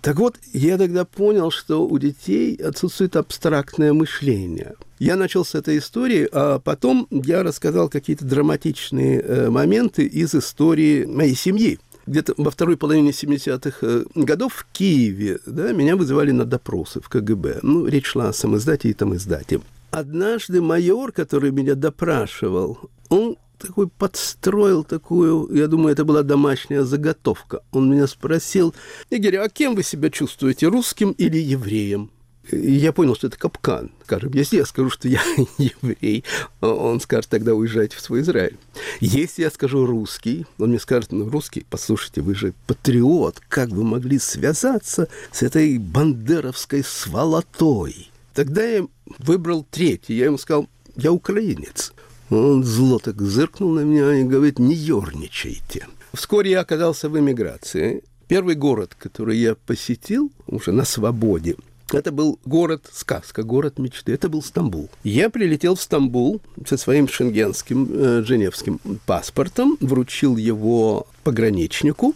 Так 0.01 0.17
вот, 0.17 0.37
я 0.51 0.79
тогда 0.79 1.05
понял, 1.05 1.51
что 1.51 1.85
у 1.87 1.99
детей 1.99 2.55
отсутствует 2.55 3.15
абстрактное 3.15 3.93
мышление. 3.93 4.73
Я 4.97 5.15
начал 5.15 5.45
с 5.45 5.53
этой 5.53 5.77
истории, 5.77 6.27
а 6.31 6.59
потом 6.59 7.07
я 7.11 7.43
рассказал 7.43 7.87
какие-то 7.87 8.25
драматичные 8.25 9.21
э, 9.21 9.49
моменты 9.49 10.03
из 10.03 10.33
истории 10.33 11.05
моей 11.05 11.35
семьи. 11.35 11.79
Где-то 12.07 12.33
во 12.37 12.49
второй 12.49 12.77
половине 12.77 13.11
70-х 13.11 13.77
э, 13.81 14.03
годов 14.15 14.53
в 14.53 14.65
Киеве 14.73 15.39
да, 15.45 15.71
меня 15.71 15.95
вызывали 15.95 16.31
на 16.31 16.45
допросы 16.45 16.99
в 16.99 17.07
КГБ. 17.07 17.59
Ну, 17.61 17.85
речь 17.85 18.07
шла 18.07 18.29
о 18.29 18.33
самоиздате 18.33 18.89
и 18.89 18.93
там 18.93 19.15
издате. 19.15 19.61
Однажды 19.91 20.61
майор, 20.61 21.11
который 21.11 21.51
меня 21.51 21.75
допрашивал, 21.75 22.79
он 23.09 23.37
такой 23.67 23.87
подстроил 23.87 24.83
такую, 24.83 25.49
я 25.55 25.67
думаю, 25.67 25.93
это 25.93 26.05
была 26.05 26.23
домашняя 26.23 26.83
заготовка. 26.83 27.61
Он 27.71 27.91
меня 27.91 28.07
спросил, 28.07 28.73
Игорь, 29.09 29.37
а 29.37 29.49
кем 29.49 29.75
вы 29.75 29.83
себя 29.83 30.09
чувствуете, 30.09 30.67
русским 30.67 31.11
или 31.11 31.37
евреем? 31.37 32.11
И 32.49 32.71
я 32.71 32.91
понял, 32.91 33.15
что 33.15 33.27
это 33.27 33.37
капкан. 33.37 33.91
Скажем, 34.03 34.31
если 34.33 34.57
я 34.57 34.65
скажу, 34.65 34.89
что 34.89 35.07
я 35.07 35.21
еврей, 35.57 36.23
он 36.59 36.99
скажет, 36.99 37.29
тогда 37.29 37.53
уезжайте 37.53 37.95
в 37.95 38.01
свой 38.01 38.21
Израиль. 38.21 38.57
Если 38.99 39.43
я 39.43 39.51
скажу 39.51 39.85
русский, 39.85 40.45
он 40.57 40.69
мне 40.69 40.79
скажет, 40.79 41.11
ну, 41.11 41.29
русский, 41.29 41.65
послушайте, 41.69 42.21
вы 42.21 42.35
же 42.35 42.53
патриот, 42.67 43.41
как 43.47 43.69
вы 43.69 43.83
могли 43.83 44.17
связаться 44.19 45.07
с 45.31 45.43
этой 45.43 45.77
бандеровской 45.77 46.83
сволотой? 46.83 48.09
Тогда 48.33 48.63
я 48.63 48.87
выбрал 49.19 49.65
третий. 49.69 50.15
Я 50.15 50.25
ему 50.25 50.37
сказал, 50.37 50.67
я 50.95 51.11
украинец. 51.11 51.93
Он 52.31 52.63
зло 52.63 52.97
так 52.97 53.21
зыркнул 53.21 53.71
на 53.73 53.81
меня 53.81 54.13
и 54.15 54.23
говорит, 54.23 54.57
не 54.57 54.73
ерничайте. 54.73 55.87
Вскоре 56.13 56.51
я 56.51 56.61
оказался 56.61 57.09
в 57.09 57.19
эмиграции. 57.19 58.03
Первый 58.27 58.55
город, 58.55 58.95
который 58.97 59.37
я 59.37 59.55
посетил 59.55 60.31
уже 60.47 60.71
на 60.71 60.85
свободе, 60.85 61.57
это 61.91 62.13
был 62.13 62.39
город-сказка, 62.45 63.43
город 63.43 63.79
мечты. 63.79 64.13
Это 64.13 64.29
был 64.29 64.41
Стамбул. 64.41 64.89
Я 65.03 65.29
прилетел 65.29 65.75
в 65.75 65.81
Стамбул 65.81 66.41
со 66.65 66.77
своим 66.77 67.09
шенгенским 67.09 67.89
э, 67.91 68.23
женевским 68.23 68.79
паспортом, 69.05 69.77
вручил 69.81 70.37
его 70.37 71.07
пограничнику. 71.25 72.15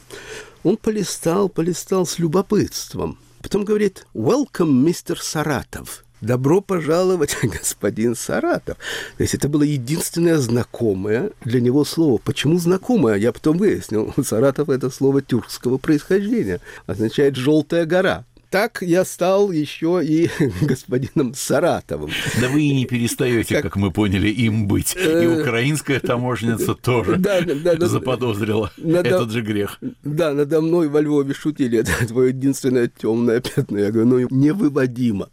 Он 0.63 0.77
полистал, 0.77 1.49
полистал 1.49 2.05
с 2.05 2.19
любопытством. 2.19 3.17
Потом 3.41 3.65
говорит, 3.65 4.07
«Welcome, 4.13 4.71
мистер 4.71 5.19
Саратов». 5.19 6.04
«Добро 6.21 6.61
пожаловать, 6.61 7.37
господин 7.43 8.15
Саратов». 8.15 8.77
То 9.17 9.23
есть 9.23 9.33
это 9.33 9.49
было 9.49 9.63
единственное 9.63 10.37
знакомое 10.37 11.31
для 11.43 11.61
него 11.61 11.85
слово. 11.85 12.17
Почему 12.17 12.57
знакомое? 12.57 13.15
Я 13.15 13.31
потом 13.31 13.57
выяснил. 13.57 14.13
Саратов– 14.23 14.69
это 14.69 14.89
слово 14.89 15.21
тюркского 15.21 15.77
происхождения. 15.77 16.59
Означает 16.87 17.35
«желтая 17.35 17.85
гора» 17.85 18.25
так 18.55 18.81
я 18.81 19.03
стал 19.03 19.51
еще 19.51 19.99
и 20.01 20.29
господином 20.61 21.33
Саратовым. 21.33 22.09
Да 22.39 22.47
вы 22.47 22.61
и 22.61 22.73
не 22.73 22.85
перестаете, 22.85 23.55
как, 23.55 23.63
как 23.63 23.75
мы 23.75 23.91
поняли, 23.91 24.29
им 24.29 24.65
быть. 24.65 24.95
И 24.95 24.99
э, 24.99 25.41
украинская 25.41 25.99
таможенница 25.99 26.73
тоже 26.73 27.17
да, 27.17 27.41
да, 27.41 27.75
да, 27.75 27.87
заподозрила 27.87 28.71
надо, 28.77 29.09
этот 29.09 29.31
же 29.31 29.41
грех. 29.41 29.77
Да, 30.03 30.31
надо 30.33 30.61
мной 30.61 30.87
во 30.87 31.01
Львове 31.01 31.33
шутили, 31.33 31.79
это 31.79 32.07
твое 32.07 32.29
единственное 32.29 32.87
темное 32.87 33.41
пятно. 33.41 33.77
Я 33.77 33.91
говорю, 33.91 34.07
ну, 34.07 34.27
невыводимо. 34.29 35.27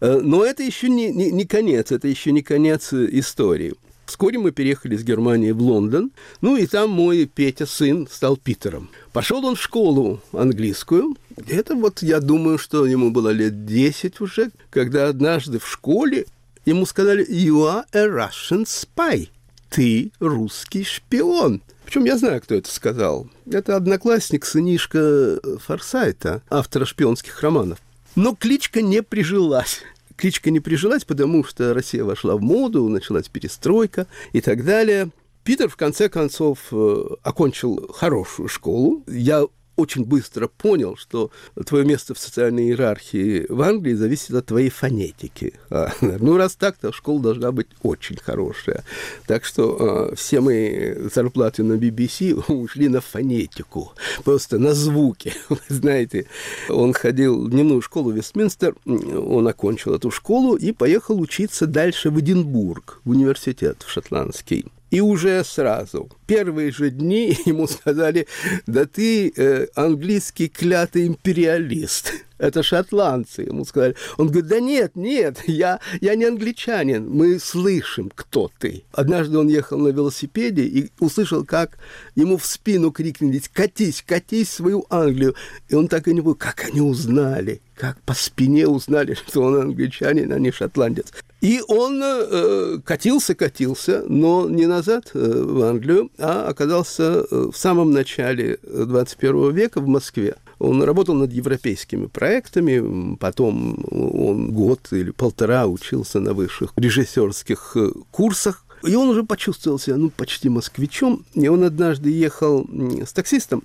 Э, 0.00 0.20
но 0.22 0.44
это 0.44 0.62
еще 0.62 0.88
не, 0.88 1.10
не, 1.10 1.30
не 1.30 1.44
конец, 1.44 1.92
это 1.92 2.08
еще 2.08 2.32
не 2.32 2.42
конец 2.42 2.92
э, 2.92 3.08
истории. 3.12 3.74
Вскоре 4.10 4.38
мы 4.40 4.50
переехали 4.50 4.96
из 4.96 5.04
Германии 5.04 5.52
в 5.52 5.62
Лондон, 5.62 6.10
ну 6.40 6.56
и 6.56 6.66
там 6.66 6.90
мой 6.90 7.26
Петя, 7.26 7.64
сын, 7.64 8.08
стал 8.10 8.36
Питером. 8.36 8.90
Пошел 9.12 9.44
он 9.44 9.54
в 9.54 9.62
школу 9.62 10.20
английскую. 10.32 11.16
Это 11.48 11.76
вот, 11.76 12.02
я 12.02 12.18
думаю, 12.18 12.58
что 12.58 12.86
ему 12.86 13.12
было 13.12 13.28
лет 13.28 13.66
10 13.66 14.20
уже, 14.20 14.50
когда 14.70 15.06
однажды 15.06 15.60
в 15.60 15.68
школе 15.68 16.26
ему 16.64 16.86
сказали 16.86 17.24
«You 17.30 17.64
are 17.68 17.84
a 17.92 18.06
Russian 18.06 18.64
spy». 18.64 19.28
Ты 19.68 20.10
русский 20.18 20.82
шпион. 20.82 21.62
Причем 21.84 22.04
я 22.04 22.18
знаю, 22.18 22.40
кто 22.40 22.56
это 22.56 22.68
сказал. 22.68 23.28
Это 23.48 23.76
одноклассник, 23.76 24.44
сынишка 24.44 25.38
Форсайта, 25.64 26.42
автора 26.50 26.84
шпионских 26.84 27.40
романов. 27.40 27.78
Но 28.16 28.34
кличка 28.34 28.82
не 28.82 29.02
прижилась. 29.02 29.82
Кличка 30.16 30.50
не 30.50 30.60
прижилась, 30.60 31.04
потому 31.04 31.44
что 31.44 31.72
Россия 31.72 32.04
вошла 32.04 32.36
в 32.36 32.40
моду, 32.40 32.88
началась 32.88 33.28
перестройка 33.28 34.06
и 34.32 34.40
так 34.40 34.64
далее. 34.64 35.10
Питер, 35.44 35.68
в 35.68 35.76
конце 35.76 36.08
концов, 36.08 36.58
э, 36.72 37.04
окончил 37.22 37.90
хорошую 37.92 38.48
школу. 38.48 39.02
Я 39.06 39.44
очень 39.80 40.04
быстро 40.04 40.48
понял, 40.48 40.96
что 40.96 41.30
твое 41.66 41.84
место 41.84 42.14
в 42.14 42.18
социальной 42.18 42.68
иерархии 42.68 43.46
в 43.48 43.60
Англии 43.62 43.94
зависит 43.94 44.34
от 44.34 44.46
твоей 44.46 44.70
фонетики. 44.70 45.54
А, 45.70 45.90
ну, 46.00 46.36
раз 46.36 46.56
так, 46.56 46.76
то 46.76 46.92
школа 46.92 47.20
должна 47.20 47.52
быть 47.52 47.68
очень 47.82 48.16
хорошая. 48.16 48.84
Так 49.26 49.44
что 49.44 50.10
э, 50.12 50.16
все 50.16 50.40
мои 50.40 50.94
зарплаты 51.12 51.62
на 51.62 51.74
BBC 51.74 52.32
ушли 52.52 52.88
на 52.88 53.00
фонетику, 53.00 53.92
просто 54.24 54.58
на 54.58 54.74
звуки. 54.74 55.32
знаете, 55.68 56.26
он 56.68 56.92
ходил 56.92 57.44
в 57.44 57.50
дневную 57.50 57.82
школу 57.82 58.10
Вестминстер, 58.10 58.74
он 58.86 59.48
окончил 59.48 59.94
эту 59.94 60.10
школу 60.10 60.56
и 60.56 60.72
поехал 60.72 61.20
учиться 61.20 61.66
дальше 61.66 62.10
в 62.10 62.20
Эдинбург, 62.20 63.00
в 63.04 63.10
университет 63.10 63.84
в 63.86 63.90
шотландский. 63.90 64.66
И 64.90 65.00
уже 65.00 65.44
сразу, 65.44 66.10
первые 66.26 66.72
же 66.72 66.90
дни 66.90 67.36
ему 67.46 67.68
сказали, 67.68 68.26
да 68.66 68.86
ты 68.86 69.32
э, 69.36 69.68
английский 69.74 70.48
клятый 70.48 71.06
империалист. 71.06 72.12
Это 72.38 72.62
шотландцы, 72.62 73.42
ему 73.42 73.64
сказали. 73.64 73.94
Он 74.16 74.28
говорит, 74.28 74.48
да 74.48 74.60
нет, 74.60 74.96
нет, 74.96 75.38
я, 75.46 75.78
я 76.00 76.14
не 76.16 76.24
англичанин, 76.24 77.08
мы 77.08 77.38
слышим, 77.38 78.10
кто 78.14 78.50
ты. 78.58 78.82
Однажды 78.92 79.38
он 79.38 79.48
ехал 79.48 79.78
на 79.78 79.88
велосипеде 79.88 80.62
и 80.62 80.90
услышал, 80.98 81.44
как 81.44 81.78
ему 82.16 82.38
в 82.38 82.46
спину 82.46 82.90
крикнули, 82.90 83.42
катись, 83.52 84.02
катись 84.04 84.48
в 84.48 84.54
свою 84.54 84.86
Англию. 84.90 85.36
И 85.68 85.74
он 85.74 85.86
так 85.86 86.08
и 86.08 86.14
не 86.14 86.20
понял, 86.20 86.34
как 86.34 86.64
они 86.64 86.80
узнали, 86.80 87.60
как 87.74 88.00
по 88.02 88.14
спине 88.14 88.66
узнали, 88.66 89.14
что 89.26 89.42
он 89.42 89.60
англичанин, 89.60 90.32
а 90.32 90.38
не 90.38 90.50
шотландец. 90.50 91.12
И 91.40 91.62
он 91.68 92.02
э, 92.02 92.78
катился, 92.84 93.34
катился, 93.34 94.04
но 94.08 94.48
не 94.48 94.66
назад 94.66 95.10
э, 95.14 95.18
в 95.18 95.62
Англию, 95.62 96.10
а 96.18 96.46
оказался 96.46 97.24
э, 97.30 97.50
в 97.52 97.56
самом 97.56 97.92
начале 97.92 98.58
21 98.62 99.50
века 99.52 99.80
в 99.80 99.88
Москве. 99.88 100.36
Он 100.58 100.82
работал 100.82 101.14
над 101.14 101.32
европейскими 101.32 102.06
проектами, 102.06 103.16
потом 103.16 103.82
он 103.90 104.52
год 104.52 104.88
или 104.90 105.10
полтора 105.10 105.66
учился 105.66 106.20
на 106.20 106.34
высших 106.34 106.74
режиссерских 106.76 107.76
курсах, 108.10 108.66
и 108.82 108.94
он 108.94 109.08
уже 109.08 109.24
почувствовал 109.24 109.78
себя, 109.78 109.96
ну, 109.96 110.10
почти 110.10 110.48
москвичом. 110.48 111.24
И 111.34 111.48
он 111.48 111.64
однажды 111.64 112.10
ехал 112.10 112.66
с 112.70 113.12
таксистом. 113.12 113.62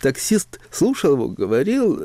Таксист 0.00 0.60
слушал 0.70 1.14
его, 1.14 1.28
говорил, 1.28 2.02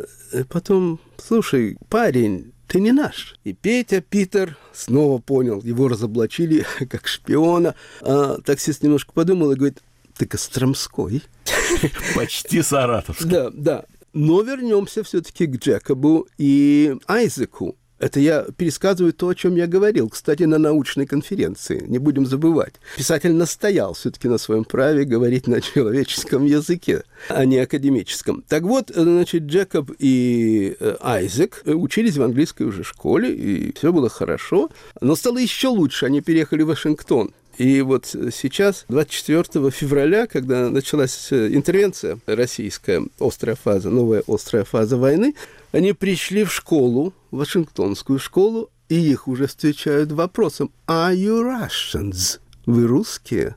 потом, 0.49 0.99
слушай, 1.17 1.77
парень, 1.89 2.52
ты 2.73 2.79
не 2.79 2.91
наш. 2.91 3.35
И 3.43 3.53
Петя, 3.53 4.01
Питер 4.01 4.57
снова 4.73 5.19
понял, 5.21 5.61
его 5.61 5.87
разоблачили 5.87 6.65
как 6.89 7.07
шпиона. 7.07 7.75
А 8.01 8.39
таксист 8.41 8.81
немножко 8.81 9.13
подумал 9.13 9.51
и 9.51 9.55
говорит, 9.55 9.83
ты 10.17 10.25
Костромской. 10.25 11.21
Почти 12.15 12.63
Саратовский. 12.63 13.29
Да, 13.29 13.51
да. 13.53 13.85
Но 14.13 14.41
вернемся 14.41 15.03
все-таки 15.03 15.45
к 15.45 15.57
Джекобу 15.57 16.27
и 16.39 16.95
Айзеку. 17.07 17.77
Это 18.03 18.19
я 18.19 18.45
пересказываю 18.57 19.13
то, 19.13 19.29
о 19.29 19.33
чем 19.33 19.55
я 19.55 19.65
говорил, 19.65 20.09
кстати, 20.09 20.43
на 20.43 20.57
научной 20.57 21.05
конференции, 21.05 21.85
не 21.87 21.99
будем 21.99 22.25
забывать. 22.25 22.73
Писатель 22.97 23.31
настоял 23.31 23.93
все-таки 23.93 24.27
на 24.27 24.37
своем 24.37 24.65
праве 24.65 25.05
говорить 25.05 25.47
на 25.47 25.61
человеческом 25.61 26.43
языке, 26.43 27.03
а 27.29 27.45
не 27.45 27.59
академическом. 27.59 28.43
Так 28.49 28.63
вот, 28.63 28.91
значит, 28.93 29.43
Джекоб 29.43 29.91
и 29.99 30.75
э, 30.81 30.97
Айзек 30.99 31.61
учились 31.63 32.17
в 32.17 32.23
английской 32.23 32.63
уже 32.63 32.83
школе, 32.83 33.33
и 33.33 33.73
все 33.73 33.93
было 33.93 34.09
хорошо, 34.09 34.69
но 34.99 35.15
стало 35.15 35.37
еще 35.37 35.69
лучше, 35.69 36.05
они 36.05 36.19
переехали 36.19 36.63
в 36.63 36.67
Вашингтон. 36.67 37.31
И 37.57 37.81
вот 37.81 38.07
сейчас, 38.07 38.83
24 38.89 39.69
февраля, 39.69 40.27
когда 40.27 40.69
началась 40.69 41.31
интервенция 41.31 42.17
российская, 42.25 43.03
острая 43.19 43.55
фаза, 43.55 43.89
новая 43.89 44.23
острая 44.27 44.65
фаза 44.65 44.97
войны, 44.97 45.35
они 45.73 45.91
пришли 45.93 46.43
в 46.43 46.53
школу, 46.53 47.13
Вашингтонскую 47.31 48.19
школу, 48.19 48.69
и 48.89 48.95
их 48.95 49.27
уже 49.27 49.47
встречают 49.47 50.11
вопросом 50.11 50.71
«Are 50.87 51.15
you 51.15 51.41
Russians?» 51.41 52.39
«Вы 52.65 52.85
русские?» 52.85 53.55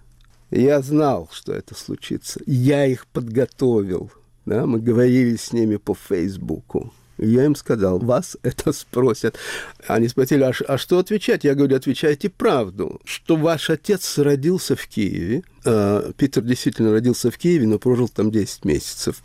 Я 0.50 0.80
знал, 0.80 1.28
что 1.32 1.52
это 1.52 1.74
случится. 1.74 2.40
Я 2.46 2.86
их 2.86 3.06
подготовил. 3.08 4.10
да, 4.46 4.64
мы 4.64 4.80
говорили 4.80 5.36
с 5.36 5.52
ними 5.52 5.76
по 5.76 5.94
Фейсбуку. 5.94 6.92
Я 7.18 7.44
им 7.44 7.54
сказал, 7.56 7.98
вас 7.98 8.36
это 8.42 8.72
спросят. 8.72 9.38
Они 9.86 10.08
спросили, 10.08 10.42
а, 10.42 10.52
а 10.68 10.78
что 10.78 10.98
отвечать? 10.98 11.44
Я 11.44 11.54
говорю, 11.54 11.76
отвечайте 11.76 12.28
правду, 12.28 13.00
что 13.04 13.36
ваш 13.36 13.70
отец 13.70 14.18
родился 14.18 14.76
в 14.76 14.86
Киеве. 14.86 15.42
Э, 15.64 16.12
Питер 16.16 16.42
действительно 16.42 16.92
родился 16.92 17.30
в 17.30 17.38
Киеве, 17.38 17.66
но 17.66 17.78
прожил 17.78 18.08
там 18.08 18.30
10 18.30 18.64
месяцев. 18.64 19.22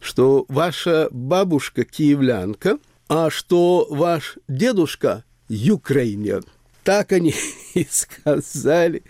Что 0.00 0.44
ваша 0.48 1.08
бабушка 1.10 1.84
киевлянка, 1.84 2.78
а 3.08 3.30
что 3.30 3.86
ваш 3.90 4.38
дедушка 4.48 5.24
юкрейнер. 5.48 6.44
Так 6.84 7.12
они 7.12 7.34
и 7.74 7.86
сказали. 7.90 9.02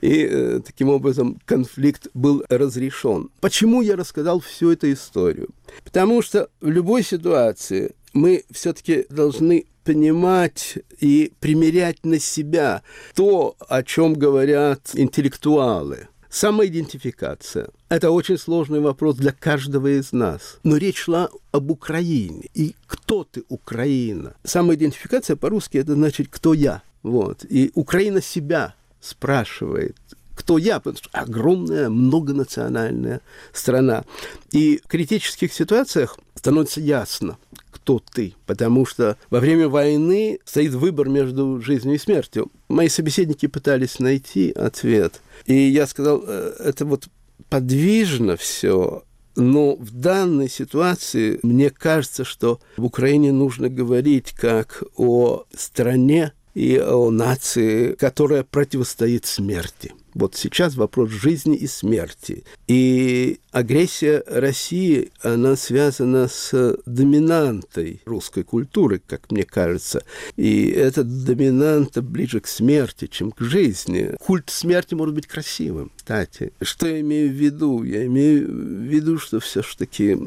И 0.00 0.28
э, 0.28 0.60
таким 0.66 0.88
образом 0.90 1.40
конфликт 1.46 2.08
был 2.12 2.44
разрешен. 2.48 3.30
Почему 3.40 3.80
я 3.82 3.96
рассказал 3.96 4.40
всю 4.40 4.72
эту 4.72 4.92
историю? 4.92 5.50
Потому 5.84 6.22
что 6.22 6.50
в 6.60 6.68
любой 6.68 7.02
ситуации 7.04 7.94
мы 8.12 8.44
все-таки 8.50 9.06
должны 9.08 9.66
понимать 9.84 10.78
и 11.00 11.32
примерять 11.40 12.04
на 12.04 12.18
себя 12.18 12.82
то, 13.14 13.56
о 13.68 13.82
чем 13.82 14.14
говорят 14.14 14.90
интеллектуалы. 14.94 16.08
Самоидентификация– 16.28 17.70
это 17.88 18.12
очень 18.12 18.38
сложный 18.38 18.78
вопрос 18.78 19.16
для 19.16 19.32
каждого 19.32 19.88
из 19.88 20.12
нас. 20.12 20.58
Но 20.62 20.76
речь 20.76 20.98
шла 20.98 21.28
об 21.50 21.72
Украине. 21.72 22.44
И 22.54 22.76
кто 22.86 23.24
ты, 23.24 23.42
Украина? 23.48 24.36
Самоидентификация 24.44 25.34
по-русски– 25.34 25.76
это 25.78 25.94
значит 25.94 26.28
«кто 26.30 26.54
я?». 26.54 26.82
Вот. 27.02 27.44
И 27.48 27.70
Украина 27.74 28.20
себя 28.20 28.74
спрашивает, 29.00 29.96
кто 30.34 30.58
я, 30.58 30.78
потому 30.80 30.96
что 30.96 31.10
огромная 31.12 31.90
многонациональная 31.90 33.20
страна. 33.52 34.04
И 34.52 34.80
в 34.82 34.88
критических 34.88 35.52
ситуациях 35.52 36.18
становится 36.34 36.80
ясно, 36.80 37.36
кто 37.70 37.98
ты, 38.12 38.34
потому 38.46 38.86
что 38.86 39.18
во 39.28 39.40
время 39.40 39.68
войны 39.68 40.38
стоит 40.44 40.72
выбор 40.72 41.08
между 41.08 41.60
жизнью 41.60 41.96
и 41.96 41.98
смертью. 41.98 42.50
Мои 42.68 42.88
собеседники 42.88 43.46
пытались 43.46 43.98
найти 43.98 44.50
ответ, 44.50 45.20
и 45.44 45.54
я 45.54 45.86
сказал, 45.86 46.24
«Э, 46.26 46.54
это 46.58 46.86
вот 46.86 47.08
подвижно 47.50 48.36
все, 48.36 49.04
но 49.36 49.76
в 49.76 49.90
данной 49.92 50.48
ситуации 50.48 51.38
мне 51.42 51.70
кажется, 51.70 52.24
что 52.24 52.60
в 52.76 52.84
Украине 52.84 53.32
нужно 53.32 53.68
говорить 53.68 54.32
как 54.32 54.82
о 54.96 55.44
стране, 55.54 56.32
и 56.54 56.78
о 56.78 57.10
нации, 57.10 57.94
которая 57.94 58.44
противостоит 58.44 59.26
смерти. 59.26 59.92
Вот 60.14 60.34
сейчас 60.34 60.74
вопрос 60.74 61.10
жизни 61.10 61.56
и 61.56 61.66
смерти. 61.66 62.42
И 62.66 63.38
агрессия 63.52 64.24
России, 64.26 65.10
она 65.22 65.54
связана 65.56 66.26
с 66.26 66.76
доминантой 66.84 68.02
русской 68.04 68.42
культуры, 68.42 69.00
как 69.06 69.30
мне 69.30 69.44
кажется. 69.44 70.02
И 70.36 70.68
эта 70.68 71.04
доминанта 71.04 72.02
ближе 72.02 72.40
к 72.40 72.48
смерти, 72.48 73.06
чем 73.06 73.30
к 73.30 73.40
жизни. 73.40 74.16
Культ 74.18 74.50
смерти 74.50 74.94
может 74.94 75.14
быть 75.14 75.28
красивым, 75.28 75.92
кстати. 75.96 76.52
Что 76.60 76.88
я 76.88 77.00
имею 77.00 77.30
в 77.30 77.34
виду? 77.34 77.84
Я 77.84 78.04
имею 78.06 78.48
в 78.48 78.82
виду, 78.82 79.18
что 79.18 79.38
все-таки 79.38 80.18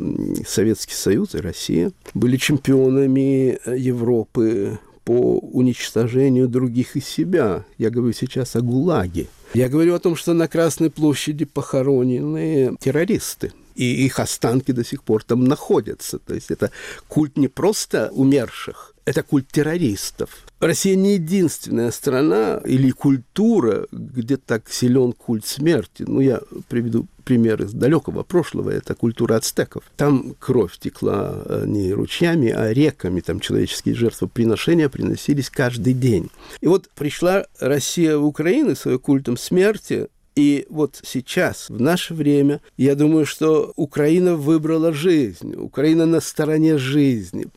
Советский 0.48 0.96
Союз 0.96 1.36
и 1.36 1.40
Россия 1.40 1.92
были 2.14 2.38
чемпионами 2.38 3.60
Европы 3.78 4.80
по 5.04 5.38
уничтожению 5.40 6.48
других 6.48 6.96
и 6.96 7.02
себя. 7.02 7.66
Я 7.78 7.90
говорю 7.90 8.14
сейчас 8.14 8.56
о 8.56 8.62
ГУЛАГе. 8.62 9.28
Я 9.54 9.70
говорю 9.70 9.94
о 9.96 10.00
том, 10.00 10.16
что 10.16 10.34
на 10.34 10.48
Красной 10.48 10.90
площади 10.90 11.46
похоронены 11.46 12.76
террористы 12.80 13.52
и 13.76 14.06
их 14.06 14.20
останки 14.20 14.72
до 14.72 14.84
сих 14.84 15.04
пор 15.04 15.24
там 15.24 15.46
находятся. 15.46 16.20
То 16.20 16.34
есть 16.34 16.52
это 16.52 16.72
культ 17.08 17.38
не 17.38 17.48
просто 17.48 18.10
умерших, 18.14 18.93
это 19.06 19.24
культ 19.24 19.48
террористов. 19.48 20.46
Россия 20.60 20.96
не 20.96 21.16
единственная 21.16 21.92
страна 21.92 22.62
или 22.66 22.92
культура, 22.92 23.88
где 23.92 24.38
так 24.38 24.70
силен 24.70 25.14
культ 25.14 25.46
смерти. 25.46 26.06
Ну, 26.08 26.22
я 26.22 26.42
приведу 26.70 27.08
пример 27.24 27.62
из 27.64 27.74
далекого 27.74 28.24
прошлого, 28.24 28.70
это 28.70 28.96
культура 28.96 29.36
ацтеков. 29.36 29.84
Там 29.96 30.36
кровь 30.40 30.78
текла 30.78 31.42
э, 31.46 31.64
не 31.68 31.94
ручьями, 31.94 32.50
а 32.50 32.74
реками, 32.74 33.22
там 33.22 33.40
человеческие 33.40 33.96
жертвоприношения 33.96 34.90
приносились 34.90 35.50
каждый 35.50 35.94
день. 35.94 36.30
И 36.62 36.68
вот 36.68 36.90
пришла 36.96 37.46
Россия 37.60 38.18
в 38.18 38.26
Украину 38.26 38.76
своим 38.76 39.00
культом 39.00 39.38
смерти, 39.38 40.08
и 40.36 40.66
вот 40.70 41.00
сейчас, 41.04 41.70
в 41.70 41.80
наше 41.80 42.14
время, 42.14 42.60
я 42.76 42.96
думаю, 42.96 43.26
что 43.26 43.72
Украина 43.76 44.36
выбрала 44.36 44.92
жизнь, 44.92 45.56
Украина 45.56 46.06
на 46.06 46.22
стороне 46.22 46.78
жизни. 46.78 47.48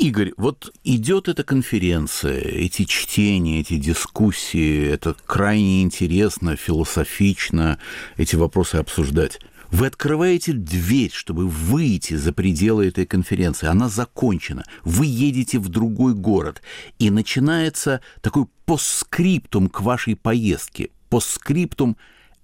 Игорь, 0.00 0.32
вот 0.38 0.72
идет 0.82 1.28
эта 1.28 1.44
конференция, 1.44 2.40
эти 2.40 2.86
чтения, 2.86 3.60
эти 3.60 3.76
дискуссии, 3.76 4.86
это 4.86 5.14
крайне 5.26 5.82
интересно, 5.82 6.56
философично 6.56 7.78
эти 8.16 8.34
вопросы 8.34 8.76
обсуждать. 8.76 9.40
Вы 9.70 9.88
открываете 9.88 10.54
дверь, 10.54 11.10
чтобы 11.12 11.46
выйти 11.46 12.14
за 12.14 12.32
пределы 12.32 12.86
этой 12.86 13.04
конференции. 13.04 13.66
Она 13.66 13.90
закончена. 13.90 14.64
Вы 14.84 15.04
едете 15.04 15.58
в 15.58 15.68
другой 15.68 16.14
город. 16.14 16.62
И 16.98 17.10
начинается 17.10 18.00
такой 18.22 18.46
постскриптум 18.64 19.68
к 19.68 19.82
вашей 19.82 20.16
поездке. 20.16 20.88
Постскриптум 21.10 21.98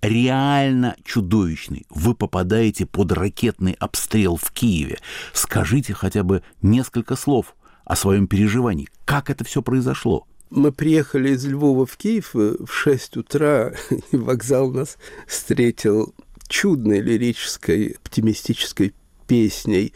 реально 0.07 0.97
чудовищный. 1.05 1.87
Вы 1.91 2.15
попадаете 2.15 2.87
под 2.87 3.13
ракетный 3.13 3.77
обстрел 3.79 4.37
в 4.37 4.51
Киеве. 4.53 4.99
Скажите 5.33 5.95
хотя 5.95 6.23
бы 6.23 6.43
несколько 6.63 7.17
слов 7.17 7.57
о 7.85 7.97
своем 7.97 8.27
переживании. 8.27 8.89
Как 9.05 9.31
это 9.31 9.45
все 9.45 9.63
произошло? 9.63 10.27
Мы 10.51 10.71
приехали 10.71 11.31
из 11.31 11.45
Львова 11.45 11.87
в 11.87 11.97
Киев 11.97 12.31
в 12.35 12.67
6 12.69 13.17
утра, 13.17 13.73
и 14.13 14.17
вокзал 14.17 14.71
нас 14.71 14.97
встретил 15.27 16.15
чудной 16.49 17.01
лирической, 17.01 17.97
оптимистической 18.03 18.95
песней 19.27 19.93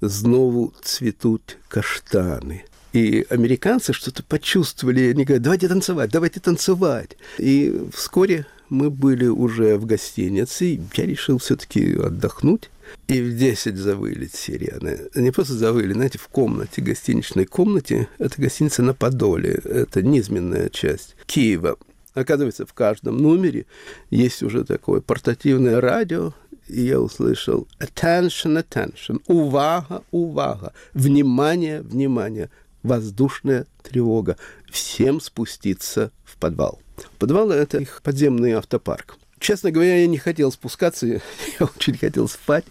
«Знову 0.00 0.74
цветут 0.82 1.58
каштаны». 1.68 2.64
И 2.92 3.26
американцы 3.28 3.92
что-то 3.92 4.22
почувствовали, 4.22 5.10
они 5.10 5.24
говорят, 5.24 5.42
давайте 5.42 5.66
танцевать, 5.66 6.10
давайте 6.10 6.38
танцевать. 6.38 7.16
И 7.38 7.88
вскоре 7.92 8.46
мы 8.68 8.90
были 8.90 9.26
уже 9.26 9.76
в 9.76 9.86
гостинице, 9.86 10.80
я 10.94 11.06
решил 11.06 11.38
все-таки 11.38 11.94
отдохнуть. 11.94 12.70
И 13.08 13.20
в 13.20 13.36
10 13.36 13.76
завыли 13.76 14.28
сирены. 14.32 15.08
Не 15.14 15.30
просто 15.30 15.54
завыли, 15.54 15.94
знаете, 15.94 16.18
в 16.18 16.28
комнате, 16.28 16.82
гостиничной 16.82 17.46
комнате. 17.46 18.08
Это 18.18 18.40
гостиница 18.40 18.82
на 18.82 18.94
Подоле, 18.94 19.54
это 19.64 20.02
низменная 20.02 20.68
часть 20.68 21.16
Киева. 21.26 21.78
Оказывается, 22.14 22.66
в 22.66 22.72
каждом 22.72 23.18
номере 23.18 23.66
есть 24.10 24.42
уже 24.42 24.64
такое 24.64 25.00
портативное 25.00 25.80
радио, 25.80 26.32
и 26.68 26.82
я 26.82 27.00
услышал 27.00 27.66
attention, 27.80 28.62
attention, 28.62 29.20
увага, 29.26 30.02
увага, 30.10 30.72
внимание, 30.92 31.82
внимание, 31.82 32.50
воздушная 32.82 33.66
тревога, 33.82 34.36
всем 34.70 35.20
спуститься 35.20 36.12
в 36.24 36.36
подвал. 36.36 36.80
Подвал– 37.18 37.50
это 37.52 37.78
их 37.78 38.00
подземный 38.02 38.52
автопарк. 38.52 39.16
Честно 39.38 39.70
говоря, 39.70 39.96
я 39.96 40.06
не 40.06 40.18
хотел 40.18 40.50
спускаться, 40.52 41.06
я 41.06 41.20
очень 41.60 41.96
хотел 41.98 42.28
спать. 42.28 42.64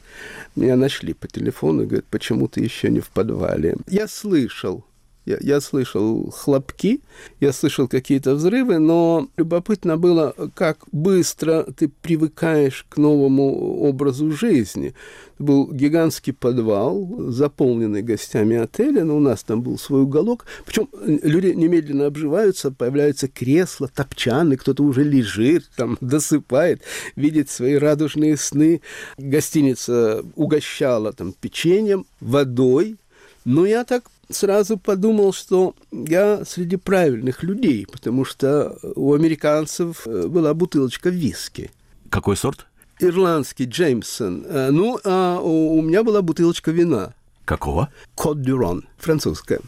Меня 0.55 0.75
нашли 0.75 1.13
по 1.13 1.27
телефону 1.27 1.83
и 1.83 1.85
говорят, 1.85 2.05
почему 2.05 2.47
ты 2.47 2.61
еще 2.61 2.89
не 2.89 2.99
в 2.99 3.09
подвале. 3.09 3.75
Я 3.87 4.07
слышал 4.07 4.85
я, 5.25 5.37
я 5.39 5.61
слышал 5.61 6.29
хлопки, 6.31 7.01
я 7.39 7.53
слышал 7.53 7.87
какие-то 7.87 8.35
взрывы, 8.35 8.79
но 8.79 9.29
любопытно 9.37 9.97
было, 9.97 10.35
как 10.53 10.79
быстро 10.91 11.63
ты 11.63 11.89
привыкаешь 12.01 12.85
к 12.89 12.97
новому 12.97 13.79
образу 13.81 14.31
жизни. 14.31 14.93
Был 15.39 15.71
гигантский 15.71 16.33
подвал, 16.33 17.09
заполненный 17.29 18.01
гостями 18.01 18.57
отеля, 18.57 19.03
но 19.03 19.17
у 19.17 19.19
нас 19.19 19.43
там 19.43 19.61
был 19.61 19.77
свой 19.77 20.01
уголок. 20.01 20.45
Причем 20.65 20.89
люди 21.05 21.47
немедленно 21.47 22.05
обживаются, 22.05 22.71
появляются 22.71 23.27
кресла, 23.27 23.89
топчаны, 23.93 24.57
кто-то 24.57 24.83
уже 24.83 25.03
лежит, 25.03 25.69
там 25.75 25.97
досыпает, 26.01 26.81
видит 27.15 27.49
свои 27.49 27.75
радужные 27.75 28.37
сны. 28.37 28.81
Гостиница 29.17 30.23
угощала 30.35 31.13
там 31.13 31.33
печеньем, 31.33 32.05
водой, 32.19 32.97
но 33.45 33.65
я 33.65 33.83
так 33.83 34.03
сразу 34.33 34.77
подумал, 34.77 35.33
что 35.33 35.75
я 35.91 36.43
среди 36.45 36.75
правильных 36.75 37.43
людей, 37.43 37.87
потому 37.91 38.25
что 38.25 38.77
у 38.95 39.13
американцев 39.13 40.07
э, 40.07 40.27
была 40.27 40.53
бутылочка 40.53 41.09
виски. 41.09 41.71
Какой 42.09 42.37
сорт? 42.37 42.67
Ирландский 42.99 43.65
Джеймсон. 43.65 44.45
Э, 44.47 44.69
ну, 44.71 44.99
а 45.03 45.39
у 45.39 45.81
меня 45.81 46.03
была 46.03 46.21
бутылочка 46.21 46.71
вина. 46.71 47.13
Какого? 47.45 47.89
Кот 48.15 48.41
Дюрон, 48.41 48.85
французская. 48.97 49.59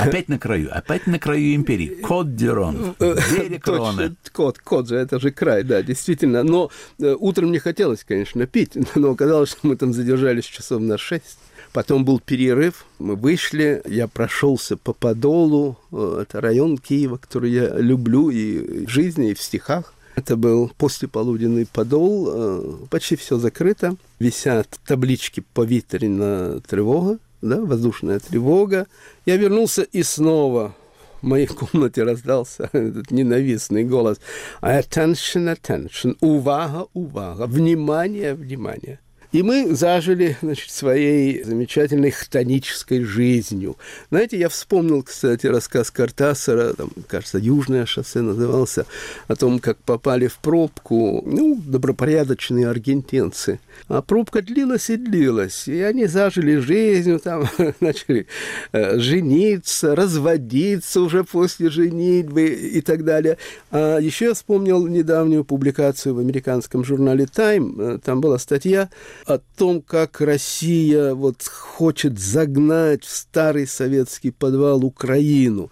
Опять 0.00 0.28
на 0.28 0.38
краю, 0.38 0.68
опять 0.72 1.06
на 1.06 1.20
краю 1.20 1.54
империи. 1.54 2.00
Кот 2.02 2.34
Дюрон, 2.34 2.96
берег 2.98 3.66
Рона. 3.68 4.16
Кот, 4.32 4.58
кот 4.58 4.88
же, 4.88 4.96
это 4.96 5.20
же 5.20 5.30
край, 5.30 5.62
да, 5.62 5.82
действительно. 5.82 6.42
Но 6.42 6.70
э, 6.98 7.14
утром 7.16 7.52
не 7.52 7.60
хотелось, 7.60 8.02
конечно, 8.02 8.46
пить, 8.46 8.72
но 8.96 9.12
оказалось, 9.12 9.50
что 9.50 9.60
мы 9.62 9.76
там 9.76 9.92
задержались 9.92 10.44
часов 10.44 10.80
на 10.80 10.98
шесть. 10.98 11.38
Потом 11.74 12.04
был 12.04 12.20
перерыв, 12.20 12.86
мы 13.00 13.16
вышли, 13.16 13.82
я 13.84 14.06
прошелся 14.06 14.76
по 14.76 14.92
Подолу, 14.92 15.76
э, 15.90 16.20
это 16.22 16.40
район 16.40 16.78
Киева, 16.78 17.16
который 17.16 17.50
я 17.50 17.76
люблю 17.76 18.30
и 18.30 18.86
в 18.86 18.88
жизни, 18.88 19.32
и 19.32 19.34
в 19.34 19.42
стихах. 19.42 19.92
Это 20.14 20.36
был 20.36 20.70
послеполуденный 20.78 21.66
подол, 21.66 22.28
э, 22.30 22.76
почти 22.90 23.16
все 23.16 23.38
закрыто. 23.38 23.96
Висят 24.20 24.68
таблички 24.86 25.42
«Повитренная 25.52 26.60
тревога», 26.60 27.18
да, 27.42 27.60
воздушная 27.60 28.20
тревога. 28.20 28.86
Я 29.26 29.36
вернулся 29.36 29.82
и 29.82 30.04
снова 30.04 30.76
в 31.22 31.26
моей 31.26 31.46
комнате 31.48 32.04
раздался 32.04 32.70
этот 32.72 33.10
ненавистный 33.10 33.82
голос. 33.82 34.20
Attention, 34.62 35.52
attention, 35.52 36.16
увага, 36.20 36.86
увага, 36.94 37.46
внимание, 37.46 38.34
внимание. 38.34 39.00
И 39.34 39.42
мы 39.42 39.74
зажили 39.74 40.36
значит, 40.42 40.70
своей 40.70 41.42
замечательной 41.42 42.12
хтонической 42.12 43.02
жизнью. 43.02 43.76
Знаете, 44.10 44.38
я 44.38 44.48
вспомнил, 44.48 45.02
кстати, 45.02 45.48
рассказ 45.48 45.90
Картасара, 45.90 46.72
там, 46.74 46.90
кажется, 47.08 47.38
«Южное 47.38 47.84
шоссе» 47.84 48.20
назывался, 48.20 48.86
о 49.26 49.34
том, 49.34 49.58
как 49.58 49.78
попали 49.78 50.28
в 50.28 50.36
пробку 50.36 51.24
ну, 51.26 51.60
добропорядочные 51.66 52.68
аргентинцы. 52.68 53.58
А 53.88 54.02
пробка 54.02 54.40
длилась 54.40 54.88
и 54.88 54.96
длилась, 54.96 55.66
и 55.66 55.80
они 55.82 56.06
зажили 56.06 56.58
жизнью, 56.58 57.18
там, 57.18 57.48
начали 57.80 58.28
э, 58.70 59.00
жениться, 59.00 59.96
разводиться 59.96 61.00
уже 61.00 61.24
после 61.24 61.70
женитьбы 61.70 62.44
и 62.46 62.80
так 62.82 63.04
далее. 63.04 63.38
А 63.72 63.98
еще 63.98 64.26
я 64.26 64.34
вспомнил 64.34 64.86
недавнюю 64.86 65.42
публикацию 65.42 66.14
в 66.14 66.20
американском 66.20 66.84
журнале 66.84 67.26
«Тайм». 67.26 67.80
Э, 67.80 67.98
там 67.98 68.20
была 68.20 68.38
статья 68.38 68.90
о 69.26 69.38
том, 69.38 69.80
как 69.80 70.20
Россия 70.20 71.14
вот 71.14 71.42
хочет 71.44 72.18
загнать 72.18 73.04
в 73.04 73.10
старый 73.10 73.66
советский 73.66 74.30
подвал 74.30 74.84
Украину. 74.84 75.70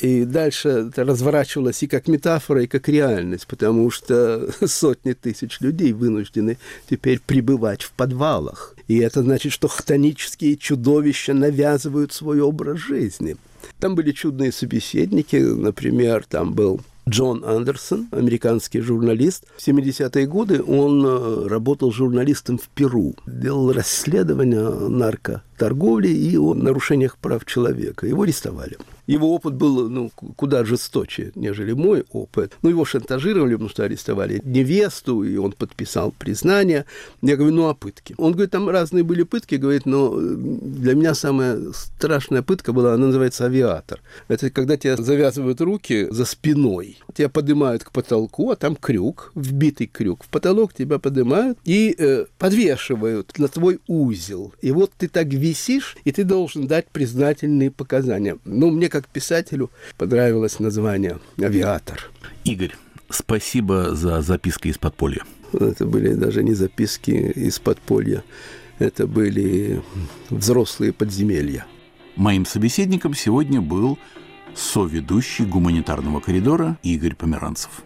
И 0.00 0.24
дальше 0.24 0.68
это 0.68 1.04
разворачивалось 1.04 1.82
и 1.82 1.86
как 1.86 2.06
метафора, 2.06 2.64
и 2.64 2.66
как 2.66 2.88
реальность, 2.88 3.46
потому 3.46 3.90
что 3.90 4.50
сотни 4.66 5.14
тысяч 5.14 5.60
людей 5.60 5.92
вынуждены 5.92 6.58
теперь 6.88 7.20
пребывать 7.24 7.82
в 7.82 7.92
подвалах. 7.92 8.74
И 8.88 8.98
это 8.98 9.22
значит, 9.22 9.52
что 9.52 9.68
хтонические 9.68 10.56
чудовища 10.56 11.32
навязывают 11.32 12.12
свой 12.12 12.40
образ 12.40 12.78
жизни. 12.78 13.36
Там 13.80 13.94
были 13.94 14.12
чудные 14.12 14.52
собеседники, 14.52 15.36
например, 15.36 16.24
там 16.28 16.52
был 16.52 16.80
Джон 17.08 17.44
Андерсон, 17.44 18.08
американский 18.10 18.80
журналист. 18.80 19.44
В 19.56 19.66
70-е 19.66 20.26
годы 20.26 20.60
он 20.60 21.06
э, 21.06 21.46
работал 21.46 21.92
журналистом 21.92 22.58
в 22.58 22.68
Перу, 22.68 23.14
делал 23.26 23.72
расследования 23.72 24.68
наркоторговли 24.68 26.08
и 26.08 26.36
о 26.36 26.54
нарушениях 26.54 27.16
прав 27.18 27.44
человека. 27.44 28.08
Его 28.08 28.22
арестовали. 28.22 28.76
Его 29.06 29.34
опыт 29.34 29.54
был 29.54 29.88
ну, 29.88 30.10
куда 30.10 30.64
жесточе, 30.64 31.32
нежели 31.34 31.72
мой 31.72 32.04
опыт. 32.10 32.52
Ну, 32.62 32.70
его 32.70 32.84
шантажировали, 32.84 33.54
потому 33.54 33.70
что 33.70 33.84
арестовали 33.84 34.40
невесту, 34.44 35.22
и 35.22 35.36
он 35.36 35.52
подписал 35.52 36.12
признание. 36.12 36.84
Я 37.22 37.36
говорю, 37.36 37.54
ну, 37.54 37.68
а 37.68 37.74
пытки? 37.74 38.14
Он 38.18 38.32
говорит, 38.32 38.50
там 38.50 38.68
разные 38.68 39.04
были 39.04 39.22
пытки, 39.22 39.56
говорит, 39.56 39.86
но 39.86 40.18
э, 40.18 40.34
для 40.36 40.94
меня 40.94 41.14
самая 41.14 41.60
страшная 41.72 42.42
пытка 42.42 42.72
была, 42.72 42.94
она 42.94 43.06
называется 43.06 43.46
авиатор. 43.46 44.00
Это 44.28 44.50
когда 44.50 44.76
тебя 44.76 44.96
завязывают 44.96 45.60
руки 45.60 46.08
за 46.10 46.24
спиной, 46.24 46.98
тебя 47.14 47.28
поднимают 47.28 47.84
к 47.84 47.92
потолку, 47.92 48.50
а 48.50 48.56
там 48.56 48.76
крюк, 48.76 49.32
вбитый 49.34 49.86
крюк. 49.86 50.24
В 50.24 50.28
потолок 50.28 50.72
тебя 50.74 50.98
поднимают 50.98 51.58
и 51.64 51.94
э, 51.96 52.26
подвешивают 52.38 53.38
на 53.38 53.48
твой 53.48 53.80
узел. 53.86 54.52
И 54.60 54.72
вот 54.72 54.92
ты 54.96 55.08
так 55.08 55.26
висишь, 55.28 55.96
и 56.04 56.12
ты 56.12 56.24
должен 56.24 56.66
дать 56.66 56.88
признательные 56.88 57.70
показания. 57.70 58.38
Ну, 58.44 58.70
мне 58.70 58.88
как 58.96 59.08
писателю 59.08 59.70
понравилось 59.98 60.58
название 60.58 61.18
«Авиатор». 61.38 62.10
Игорь, 62.44 62.74
спасибо 63.10 63.94
за 63.94 64.22
записки 64.22 64.68
из 64.68 64.78
подполья. 64.78 65.22
Это 65.52 65.84
были 65.84 66.14
даже 66.14 66.42
не 66.42 66.54
записки 66.54 67.10
из 67.10 67.58
подполья, 67.58 68.24
это 68.78 69.06
были 69.06 69.82
взрослые 70.30 70.94
подземелья. 70.94 71.66
Моим 72.16 72.46
собеседником 72.46 73.12
сегодня 73.12 73.60
был 73.60 73.98
соведущий 74.54 75.44
гуманитарного 75.44 76.20
коридора 76.20 76.78
Игорь 76.82 77.16
Померанцев. 77.16 77.82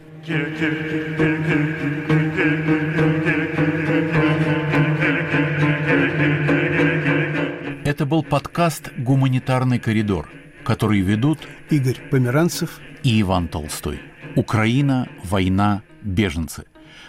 Это 7.85 8.07
был 8.07 8.23
подкаст 8.23 8.92
«Гуманитарный 8.96 9.81
коридор», 9.81 10.29
который 10.71 11.01
ведут 11.01 11.41
Игорь 11.69 11.99
Померанцев 12.13 12.79
и 13.03 13.21
Иван 13.23 13.49
Толстой. 13.49 14.01
Украина, 14.37 15.09
война, 15.25 15.83
беженцы. 16.01 16.63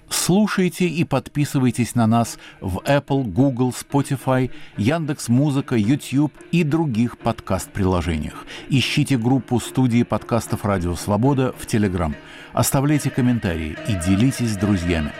Слушайте 0.09 0.87
и 0.87 1.03
подписывайтесь 1.03 1.93
на 1.93 2.07
нас 2.07 2.39
в 2.59 2.79
Apple, 2.79 3.23
Google, 3.23 3.69
Spotify, 3.69 4.49
Яндекс 4.77 5.29
Музыка, 5.29 5.75
YouTube 5.75 6.33
и 6.51 6.63
других 6.63 7.19
подкаст-приложениях. 7.19 8.47
Ищите 8.69 9.19
группу 9.19 9.59
студии 9.59 10.01
подкастов 10.01 10.65
«Радио 10.65 10.95
Свобода» 10.95 11.53
в 11.55 11.67
Telegram. 11.67 12.15
Оставляйте 12.53 13.11
комментарии 13.11 13.77
и 13.87 13.93
делитесь 13.93 14.53
с 14.53 14.57
друзьями. 14.57 15.11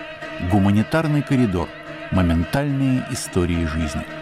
Гуманитарный 0.52 1.22
коридор. 1.22 1.70
Моментальные 2.12 3.06
истории 3.12 3.68
жизни. 3.68 4.21